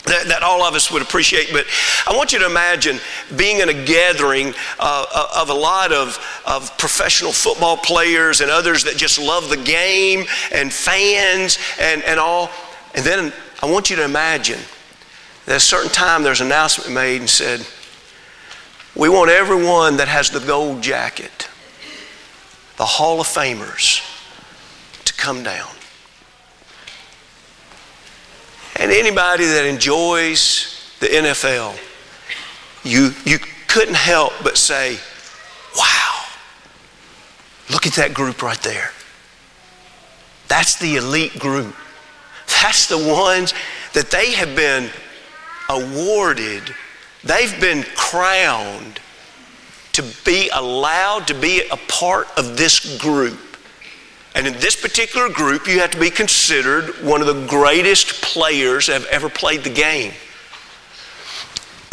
that, 0.06 0.28
that, 0.28 0.44
all 0.44 0.64
of 0.64 0.74
us 0.74 0.92
would 0.92 1.02
appreciate. 1.02 1.50
But 1.52 1.66
I 2.08 2.16
want 2.16 2.34
you 2.34 2.40
to 2.40 2.46
imagine 2.46 3.00
being 3.36 3.60
in 3.60 3.70
a 3.70 3.86
gathering 3.86 4.54
uh, 4.80 5.06
uh, 5.14 5.42
of 5.42 5.50
a 5.50 5.54
lot 5.54 5.92
of, 5.92 6.20
of 6.46 6.76
professional 6.78 7.32
football 7.32 7.78
players 7.78 8.42
and 8.42 8.50
others 8.50 8.84
that 8.84 8.98
just 8.98 9.20
love 9.20 9.50
the 9.50 9.58
game 9.58 10.26
and 10.52 10.72
fans 10.72 11.60
and, 11.80 12.04
and 12.04 12.20
all. 12.20 12.50
And 12.96 13.06
then 13.06 13.34
I 13.62 13.70
want 13.70 13.90
you 13.90 13.98
to 13.98 14.06
imagine 14.06 14.60
that 15.46 15.52
at 15.52 15.58
a 15.58 15.60
certain 15.60 15.92
time 15.92 16.24
there's 16.24 16.40
an 16.40 16.48
announcement 16.48 16.92
made 16.94 17.20
and 17.20 17.30
said, 17.30 17.66
we 18.96 19.10
want 19.10 19.30
everyone 19.30 19.98
that 19.98 20.08
has 20.08 20.30
the 20.30 20.40
gold 20.40 20.82
jacket, 20.82 21.50
the 22.78 22.86
Hall 22.86 23.20
of 23.20 23.28
Famers, 23.28 24.02
to 25.04 25.14
come 25.14 25.44
down. 25.44 25.68
And 28.78 28.92
anybody 28.92 29.46
that 29.46 29.66
enjoys 29.66 30.96
the 31.02 31.08
NFL, 31.08 31.78
you, 32.84 33.12
you 33.26 33.40
couldn't 33.68 33.98
help 33.98 34.32
but 34.42 34.58
say, 34.58 34.98
wow, 35.78 36.24
look 37.70 37.86
at 37.86 37.94
that 37.94 38.14
group 38.14 38.42
right 38.42 38.62
there. 38.62 38.92
That's 40.48 40.76
the 40.78 40.96
elite 40.96 41.38
group. 41.38 41.76
That's 42.48 42.88
the 42.88 42.98
ones 42.98 43.54
that 43.94 44.12
they 44.12 44.32
have 44.34 44.56
been 44.56 44.90
awarded 45.70 46.74
They've 47.26 47.60
been 47.60 47.84
crowned 47.96 49.00
to 49.94 50.04
be 50.24 50.50
allowed 50.54 51.28
to 51.28 51.34
be 51.34 51.64
a 51.72 51.78
part 51.78 52.28
of 52.38 52.56
this 52.56 53.00
group. 53.00 53.40
And 54.36 54.46
in 54.46 54.54
this 54.54 54.80
particular 54.80 55.30
group, 55.30 55.68
you 55.68 55.80
have 55.80 55.90
to 55.92 56.00
be 56.00 56.12
considered 56.12 57.04
one 57.04 57.22
of 57.22 57.28
the 57.28 57.48
greatest 57.48 58.22
players 58.22 58.88
that 58.88 58.94
have 58.94 59.06
ever 59.06 59.28
played 59.28 59.64
the 59.64 59.72
game. 59.72 60.14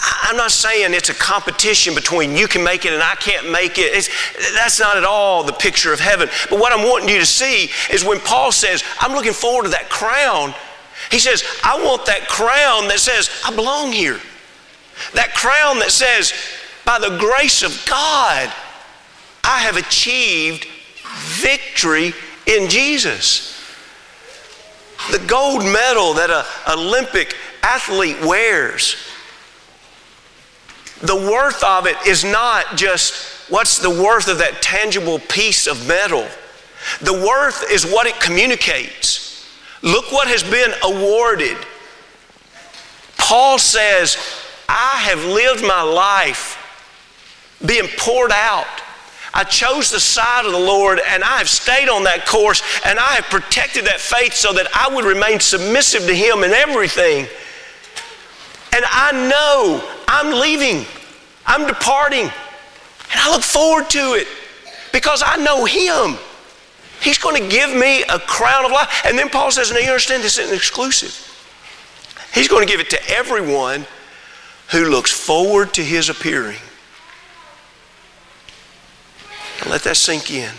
I'm 0.04 0.36
not 0.36 0.50
saying 0.50 0.94
it's 0.94 1.10
a 1.10 1.14
competition 1.14 1.94
between 1.94 2.36
you 2.36 2.48
can 2.48 2.64
make 2.64 2.84
it 2.84 2.92
and 2.92 3.02
I 3.02 3.14
can't 3.14 3.50
make 3.52 3.78
it. 3.78 3.94
It's, 3.94 4.08
that's 4.54 4.80
not 4.80 4.96
at 4.96 5.04
all 5.04 5.44
the 5.44 5.52
picture 5.52 5.92
of 5.92 6.00
heaven. 6.00 6.28
But 6.50 6.58
what 6.58 6.72
I'm 6.72 6.88
wanting 6.88 7.08
you 7.08 7.20
to 7.20 7.26
see 7.26 7.70
is 7.90 8.04
when 8.04 8.18
Paul 8.18 8.50
says, 8.50 8.82
I'm 8.98 9.12
looking 9.12 9.32
forward 9.32 9.64
to 9.64 9.70
that 9.70 9.88
crown, 9.88 10.54
he 11.10 11.18
says, 11.18 11.44
I 11.62 11.82
want 11.84 12.06
that 12.06 12.28
crown 12.28 12.88
that 12.88 12.98
says, 12.98 13.30
I 13.44 13.54
belong 13.54 13.92
here. 13.92 14.18
That 15.14 15.34
crown 15.34 15.78
that 15.78 15.90
says, 15.90 16.32
by 16.84 16.98
the 16.98 17.16
grace 17.18 17.62
of 17.62 17.84
God, 17.88 18.52
I 19.44 19.58
have 19.60 19.76
achieved 19.76 20.66
victory 21.40 22.12
in 22.46 22.68
Jesus. 22.68 23.60
The 25.10 25.18
gold 25.26 25.64
medal 25.64 26.14
that 26.14 26.30
an 26.30 26.78
Olympic 26.78 27.36
athlete 27.62 28.20
wears, 28.20 28.96
the 31.02 31.16
worth 31.16 31.62
of 31.62 31.86
it 31.86 31.96
is 32.06 32.24
not 32.24 32.76
just 32.76 33.50
what's 33.50 33.78
the 33.78 33.90
worth 33.90 34.28
of 34.28 34.38
that 34.38 34.62
tangible 34.62 35.18
piece 35.18 35.66
of 35.66 35.86
metal. 35.86 36.26
The 37.00 37.12
worth 37.12 37.70
is 37.70 37.84
what 37.84 38.06
it 38.06 38.18
communicates. 38.20 39.46
Look 39.82 40.10
what 40.12 40.28
has 40.28 40.42
been 40.42 40.72
awarded. 40.82 41.56
Paul 43.18 43.58
says, 43.58 44.16
I 44.68 45.00
have 45.02 45.24
lived 45.24 45.62
my 45.62 45.82
life 45.82 46.58
being 47.64 47.88
poured 47.96 48.32
out 48.32 48.66
I 49.34 49.44
chose 49.44 49.90
the 49.90 50.00
side 50.00 50.44
of 50.44 50.52
the 50.52 50.58
Lord 50.58 51.00
and 51.06 51.24
I 51.24 51.38
have 51.38 51.48
stayed 51.48 51.88
on 51.88 52.04
that 52.04 52.26
course 52.26 52.62
and 52.84 52.98
I 52.98 53.14
have 53.14 53.24
protected 53.24 53.86
that 53.86 54.00
faith 54.00 54.34
so 54.34 54.52
that 54.52 54.66
I 54.74 54.94
would 54.94 55.04
remain 55.04 55.40
submissive 55.40 56.06
to 56.06 56.14
Him 56.14 56.44
in 56.44 56.50
everything. 56.52 57.26
And 58.74 58.84
I 58.88 59.12
know 59.12 60.01
I'm 60.14 60.38
leaving, 60.38 60.84
I'm 61.46 61.66
departing, 61.66 62.24
and 62.24 62.30
I 63.14 63.30
look 63.30 63.42
forward 63.42 63.88
to 63.90 64.12
it 64.12 64.28
because 64.92 65.22
I 65.24 65.36
know 65.38 65.64
Him. 65.64 66.18
He's 67.00 67.16
going 67.16 67.42
to 67.42 67.48
give 67.48 67.74
me 67.74 68.02
a 68.02 68.18
crown 68.18 68.66
of 68.66 68.72
life. 68.72 69.04
And 69.06 69.18
then 69.18 69.30
Paul 69.30 69.50
says, 69.50 69.72
Now 69.72 69.78
you 69.78 69.88
understand 69.88 70.22
this 70.22 70.36
isn't 70.38 70.54
exclusive. 70.54 71.16
He's 72.34 72.46
going 72.46 72.66
to 72.66 72.70
give 72.70 72.78
it 72.78 72.90
to 72.90 73.08
everyone 73.08 73.86
who 74.70 74.90
looks 74.90 75.10
forward 75.10 75.72
to 75.74 75.82
His 75.82 76.10
appearing. 76.10 76.58
Let 79.66 79.82
that 79.84 79.96
sink 79.96 80.30
in. 80.30 80.52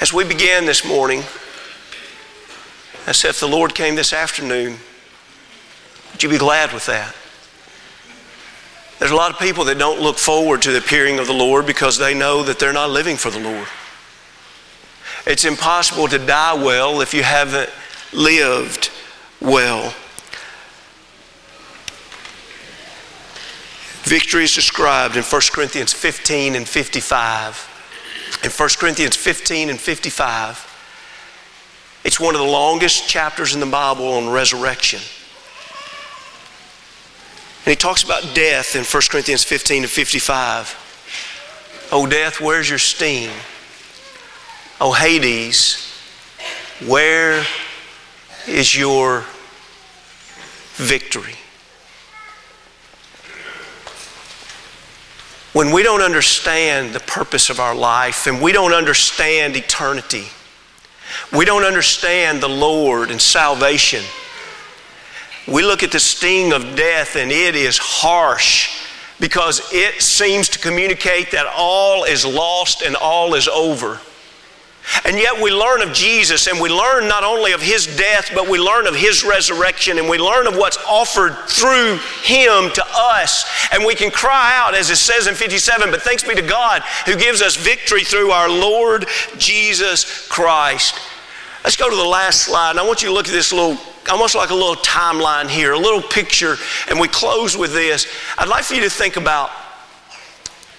As 0.00 0.10
we 0.10 0.24
began 0.24 0.64
this 0.64 0.86
morning, 0.86 1.22
I 3.06 3.12
said, 3.12 3.30
if 3.30 3.40
the 3.40 3.48
Lord 3.48 3.74
came 3.74 3.94
this 3.94 4.14
afternoon, 4.14 4.78
would 6.16 6.22
you 6.22 6.30
be 6.30 6.38
glad 6.38 6.72
with 6.72 6.86
that? 6.86 7.14
There's 8.98 9.10
a 9.10 9.14
lot 9.14 9.30
of 9.30 9.38
people 9.38 9.64
that 9.64 9.76
don't 9.76 10.00
look 10.00 10.16
forward 10.16 10.62
to 10.62 10.72
the 10.72 10.78
appearing 10.78 11.18
of 11.18 11.26
the 11.26 11.34
Lord 11.34 11.66
because 11.66 11.98
they 11.98 12.14
know 12.14 12.42
that 12.42 12.58
they're 12.58 12.72
not 12.72 12.88
living 12.88 13.18
for 13.18 13.28
the 13.28 13.38
Lord. 13.38 13.68
It's 15.26 15.44
impossible 15.44 16.08
to 16.08 16.18
die 16.18 16.54
well 16.54 17.02
if 17.02 17.12
you 17.12 17.22
haven't 17.22 17.68
lived 18.14 18.90
well. 19.42 19.94
Victory 24.04 24.44
is 24.44 24.54
described 24.54 25.16
in 25.16 25.22
1 25.22 25.42
Corinthians 25.52 25.92
15 25.92 26.54
and 26.54 26.66
55. 26.66 28.40
In 28.42 28.50
1 28.50 28.68
Corinthians 28.78 29.16
15 29.16 29.68
and 29.68 29.78
55, 29.78 32.00
it's 32.06 32.18
one 32.18 32.34
of 32.34 32.40
the 32.40 32.46
longest 32.46 33.06
chapters 33.06 33.52
in 33.52 33.60
the 33.60 33.66
Bible 33.66 34.14
on 34.14 34.30
resurrection. 34.30 35.02
And 37.66 37.72
he 37.72 37.76
talks 37.76 38.02
about 38.02 38.34
death 38.34 38.76
in 38.76 38.84
1 38.84 39.02
Corinthians 39.10 39.44
15 39.44 39.82
to 39.82 39.88
55. 39.88 41.88
Oh, 41.92 42.06
death, 42.06 42.40
where's 42.40 42.70
your 42.70 42.78
sting? 42.78 43.28
Oh, 44.80 44.92
Hades, 44.92 45.92
where 46.86 47.44
is 48.46 48.74
your 48.74 49.26
victory? 50.76 51.34
when 55.56 55.72
we 55.72 55.82
don't 55.82 56.02
understand 56.02 56.92
the 56.92 57.00
purpose 57.00 57.48
of 57.48 57.60
our 57.60 57.74
life 57.74 58.26
and 58.26 58.42
we 58.42 58.52
don't 58.52 58.74
understand 58.74 59.56
eternity, 59.56 60.26
we 61.34 61.46
don't 61.46 61.64
understand 61.64 62.42
the 62.42 62.48
Lord 62.48 63.10
and 63.10 63.18
salvation, 63.18 64.04
we 65.46 65.62
look 65.62 65.82
at 65.82 65.92
the 65.92 66.00
sting 66.00 66.52
of 66.52 66.76
death 66.76 67.16
and 67.16 67.30
it 67.30 67.54
is 67.54 67.78
harsh 67.78 68.82
because 69.20 69.62
it 69.72 70.02
seems 70.02 70.48
to 70.50 70.58
communicate 70.58 71.30
that 71.30 71.46
all 71.56 72.04
is 72.04 72.24
lost 72.26 72.82
and 72.82 72.96
all 72.96 73.34
is 73.34 73.48
over. 73.48 74.00
And 75.04 75.16
yet 75.16 75.42
we 75.42 75.50
learn 75.50 75.82
of 75.82 75.92
Jesus 75.92 76.46
and 76.46 76.60
we 76.60 76.68
learn 76.68 77.08
not 77.08 77.24
only 77.24 77.52
of 77.52 77.60
his 77.60 77.86
death, 77.96 78.30
but 78.34 78.48
we 78.48 78.58
learn 78.58 78.86
of 78.86 78.94
his 78.94 79.24
resurrection 79.24 79.98
and 79.98 80.08
we 80.08 80.18
learn 80.18 80.46
of 80.46 80.56
what's 80.56 80.78
offered 80.86 81.34
through 81.48 81.98
him 82.22 82.70
to 82.72 82.84
us. 82.94 83.44
And 83.72 83.84
we 83.84 83.96
can 83.96 84.12
cry 84.12 84.52
out, 84.54 84.74
as 84.74 84.90
it 84.90 84.96
says 84.96 85.26
in 85.26 85.34
57, 85.34 85.90
but 85.90 86.02
thanks 86.02 86.22
be 86.22 86.36
to 86.36 86.42
God 86.42 86.82
who 87.04 87.16
gives 87.16 87.42
us 87.42 87.56
victory 87.56 88.04
through 88.04 88.30
our 88.30 88.48
Lord 88.48 89.06
Jesus 89.38 90.28
Christ. 90.28 91.00
Let's 91.66 91.74
go 91.74 91.90
to 91.90 91.96
the 91.96 92.04
last 92.04 92.42
slide. 92.42 92.70
And 92.70 92.78
I 92.78 92.86
want 92.86 93.02
you 93.02 93.08
to 93.08 93.12
look 93.12 93.26
at 93.26 93.32
this 93.32 93.52
little, 93.52 93.76
almost 94.08 94.36
like 94.36 94.50
a 94.50 94.54
little 94.54 94.76
timeline 94.76 95.48
here, 95.48 95.72
a 95.72 95.78
little 95.78 96.00
picture, 96.00 96.54
and 96.88 97.00
we 97.00 97.08
close 97.08 97.56
with 97.56 97.72
this. 97.72 98.06
I'd 98.38 98.46
like 98.46 98.62
for 98.62 98.74
you 98.74 98.82
to 98.82 98.88
think 98.88 99.16
about 99.16 99.50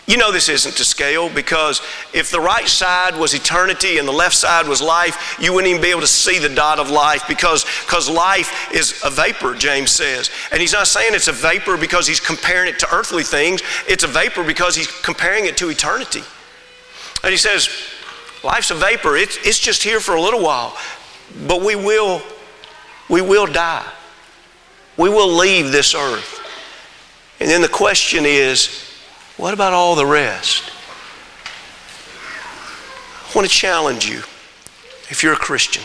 you 0.06 0.16
know 0.16 0.32
this 0.32 0.48
isn't 0.48 0.78
to 0.78 0.86
scale 0.86 1.30
because 1.30 1.82
if 2.14 2.32
the 2.32 2.40
right 2.40 2.70
side 2.70 3.18
was 3.18 3.34
eternity 3.34 3.98
and 3.98 4.08
the 4.08 4.14
left 4.14 4.36
side 4.36 4.66
was 4.66 4.82
life, 4.82 5.38
you 5.42 5.52
wouldn't 5.52 5.70
even 5.70 5.82
be 5.82 5.90
able 5.90 6.00
to 6.00 6.08
see 6.08 6.40
the 6.40 6.48
dot 6.48 6.80
of 6.80 6.90
life 6.90 7.28
because 7.28 7.66
because 7.86 8.10
life 8.10 8.74
is 8.74 9.02
a 9.04 9.10
vapor, 9.10 9.56
James 9.56 9.92
says. 9.92 10.32
And 10.54 10.62
he's 10.62 10.72
not 10.72 10.88
saying 10.88 11.14
it's 11.14 11.28
a 11.28 11.34
vapor 11.34 11.76
because 11.76 12.08
he's 12.08 12.22
comparing 12.22 12.70
it 12.70 12.80
to 12.80 12.96
earthly 12.96 13.24
things. 13.24 13.62
It's 13.90 14.06
a 14.06 14.08
vapor 14.08 14.46
because 14.46 14.74
he's 14.74 14.88
comparing 14.88 15.48
it 15.48 15.58
to 15.58 15.68
eternity. 15.68 16.24
And 17.24 17.32
he 17.32 17.38
says, 17.38 17.68
life's 18.48 18.72
a 18.72 18.76
vapor. 18.76 19.18
It's, 19.18 19.38
it's 19.46 19.60
just 19.60 19.84
here 19.84 20.00
for 20.00 20.16
a 20.16 20.22
little 20.22 20.42
while. 20.42 20.76
But 21.46 21.62
we 21.62 21.76
will, 21.76 22.22
we 23.10 23.22
will 23.22 23.46
die. 23.46 23.86
We 24.96 25.10
will 25.10 25.28
leave 25.28 25.72
this 25.72 25.94
earth. 25.94 26.40
And 27.40 27.50
then 27.50 27.62
the 27.62 27.68
question 27.68 28.26
is, 28.26 28.90
what 29.36 29.54
about 29.54 29.74
all 29.74 29.96
the 29.96 30.06
rest? 30.06 30.72
I 33.26 33.32
want 33.36 33.48
to 33.48 33.54
challenge 33.54 34.10
you 34.10 34.20
if 35.10 35.22
you're 35.22 35.34
a 35.34 35.36
Christian. 35.36 35.84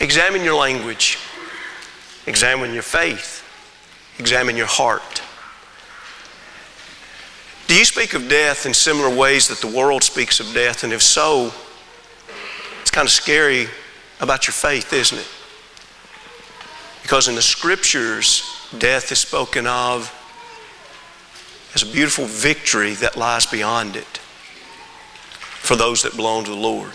Examine 0.00 0.42
your 0.42 0.56
language, 0.56 1.18
examine 2.26 2.72
your 2.72 2.82
faith, 2.82 3.44
examine 4.18 4.56
your 4.56 4.66
heart. 4.66 5.22
Do 7.66 7.74
you 7.74 7.84
speak 7.84 8.12
of 8.14 8.28
death 8.28 8.66
in 8.66 8.74
similar 8.74 9.14
ways 9.14 9.48
that 9.48 9.58
the 9.58 9.74
world 9.74 10.04
speaks 10.04 10.38
of 10.38 10.52
death? 10.52 10.84
And 10.84 10.92
if 10.92 11.02
so, 11.02 11.52
it's 12.82 12.90
kind 12.90 13.06
of 13.06 13.12
scary 13.12 13.68
about 14.20 14.46
your 14.46 14.52
faith, 14.52 14.92
isn't 14.92 15.18
it? 15.18 15.28
Because 17.02 17.26
in 17.26 17.34
the 17.34 17.42
scriptures, 17.42 18.42
death 18.78 19.10
is 19.10 19.18
spoken 19.18 19.66
of 19.66 20.12
as 21.74 21.82
a 21.82 21.86
beautiful 21.86 22.26
victory 22.26 22.92
that 22.94 23.16
lies 23.16 23.46
beyond 23.46 23.96
it 23.96 24.18
for 25.58 25.74
those 25.74 26.02
that 26.02 26.14
belong 26.14 26.44
to 26.44 26.50
the 26.50 26.56
Lord. 26.56 26.92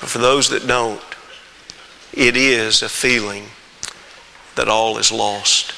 But 0.00 0.08
for 0.08 0.18
those 0.18 0.48
that 0.48 0.66
don't, 0.66 1.02
it 2.12 2.36
is 2.36 2.82
a 2.82 2.88
feeling 2.88 3.44
that 4.54 4.68
all 4.68 4.96
is 4.98 5.12
lost. 5.12 5.73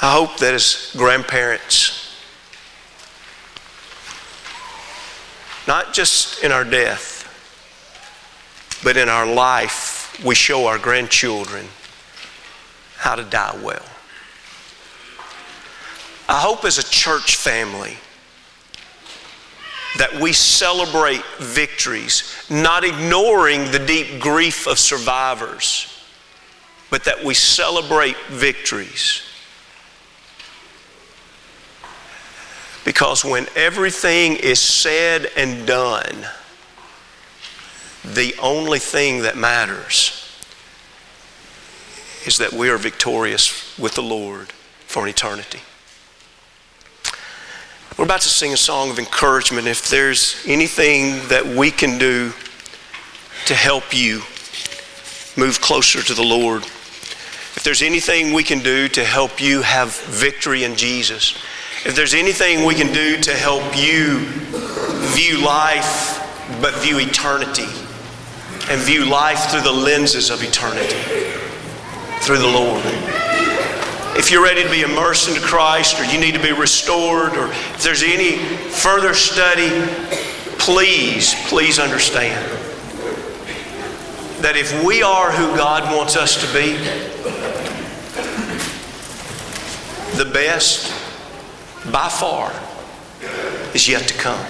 I 0.00 0.12
hope 0.12 0.36
that 0.38 0.54
as 0.54 0.94
grandparents, 0.96 2.14
not 5.66 5.92
just 5.92 6.44
in 6.44 6.52
our 6.52 6.64
death, 6.64 7.16
but 8.84 8.96
in 8.96 9.08
our 9.08 9.26
life, 9.26 10.22
we 10.24 10.36
show 10.36 10.66
our 10.66 10.78
grandchildren 10.78 11.66
how 12.96 13.16
to 13.16 13.24
die 13.24 13.58
well. 13.60 13.84
I 16.28 16.40
hope 16.40 16.64
as 16.64 16.78
a 16.78 16.84
church 16.84 17.34
family 17.34 17.96
that 19.96 20.20
we 20.20 20.32
celebrate 20.32 21.24
victories, 21.38 22.46
not 22.48 22.84
ignoring 22.84 23.70
the 23.72 23.78
deep 23.80 24.20
grief 24.20 24.68
of 24.68 24.78
survivors, 24.78 25.92
but 26.88 27.04
that 27.04 27.24
we 27.24 27.34
celebrate 27.34 28.16
victories. 28.28 29.22
Because 32.84 33.24
when 33.24 33.46
everything 33.54 34.36
is 34.36 34.60
said 34.60 35.30
and 35.36 35.66
done, 35.66 36.26
the 38.04 38.34
only 38.40 38.78
thing 38.78 39.22
that 39.22 39.36
matters 39.36 40.24
is 42.26 42.38
that 42.38 42.52
we 42.52 42.68
are 42.70 42.78
victorious 42.78 43.78
with 43.78 43.94
the 43.94 44.02
Lord 44.02 44.52
for 44.86 45.02
an 45.02 45.08
eternity. 45.08 45.60
We're 47.96 48.04
about 48.04 48.20
to 48.20 48.28
sing 48.28 48.52
a 48.52 48.56
song 48.56 48.90
of 48.90 48.98
encouragement. 48.98 49.66
If 49.66 49.88
there's 49.88 50.40
anything 50.46 51.26
that 51.28 51.44
we 51.44 51.70
can 51.70 51.98
do 51.98 52.32
to 53.46 53.54
help 53.54 53.92
you 53.92 54.22
move 55.36 55.60
closer 55.60 56.02
to 56.02 56.14
the 56.14 56.22
Lord, 56.22 56.62
if 56.62 57.62
there's 57.64 57.82
anything 57.82 58.32
we 58.32 58.44
can 58.44 58.60
do 58.60 58.88
to 58.88 59.04
help 59.04 59.40
you 59.40 59.62
have 59.62 59.96
victory 60.02 60.62
in 60.62 60.76
Jesus, 60.76 61.36
if 61.84 61.94
there's 61.94 62.14
anything 62.14 62.64
we 62.64 62.74
can 62.74 62.92
do 62.92 63.20
to 63.20 63.34
help 63.34 63.62
you 63.76 64.20
view 65.14 65.44
life 65.44 66.24
but 66.60 66.74
view 66.76 66.98
eternity 66.98 67.68
and 68.70 68.80
view 68.80 69.04
life 69.04 69.50
through 69.50 69.60
the 69.60 69.72
lenses 69.72 70.30
of 70.30 70.42
eternity, 70.42 70.98
through 72.20 72.38
the 72.38 72.46
Lord. 72.46 72.82
If 74.16 74.30
you're 74.30 74.42
ready 74.42 74.64
to 74.64 74.70
be 74.70 74.82
immersed 74.82 75.28
into 75.28 75.40
Christ 75.40 76.00
or 76.00 76.04
you 76.04 76.18
need 76.18 76.34
to 76.34 76.42
be 76.42 76.52
restored 76.52 77.36
or 77.36 77.46
if 77.50 77.82
there's 77.82 78.02
any 78.02 78.36
further 78.36 79.14
study, 79.14 79.70
please, 80.58 81.34
please 81.48 81.78
understand 81.78 82.44
that 84.42 84.56
if 84.56 84.84
we 84.84 85.02
are 85.02 85.30
who 85.30 85.56
God 85.56 85.94
wants 85.96 86.16
us 86.16 86.40
to 86.40 86.52
be, 86.52 86.76
the 90.16 90.30
best 90.32 90.97
by 91.92 92.08
far 92.08 92.52
is 93.74 93.88
yet 93.88 94.06
to 94.08 94.14
come. 94.14 94.44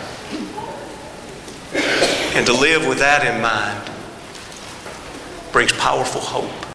And 2.35 2.47
to 2.47 2.53
live 2.53 2.87
with 2.87 2.99
that 2.99 3.27
in 3.27 3.41
mind 3.41 3.91
brings 5.53 5.73
powerful 5.73 6.21
hope. 6.21 6.58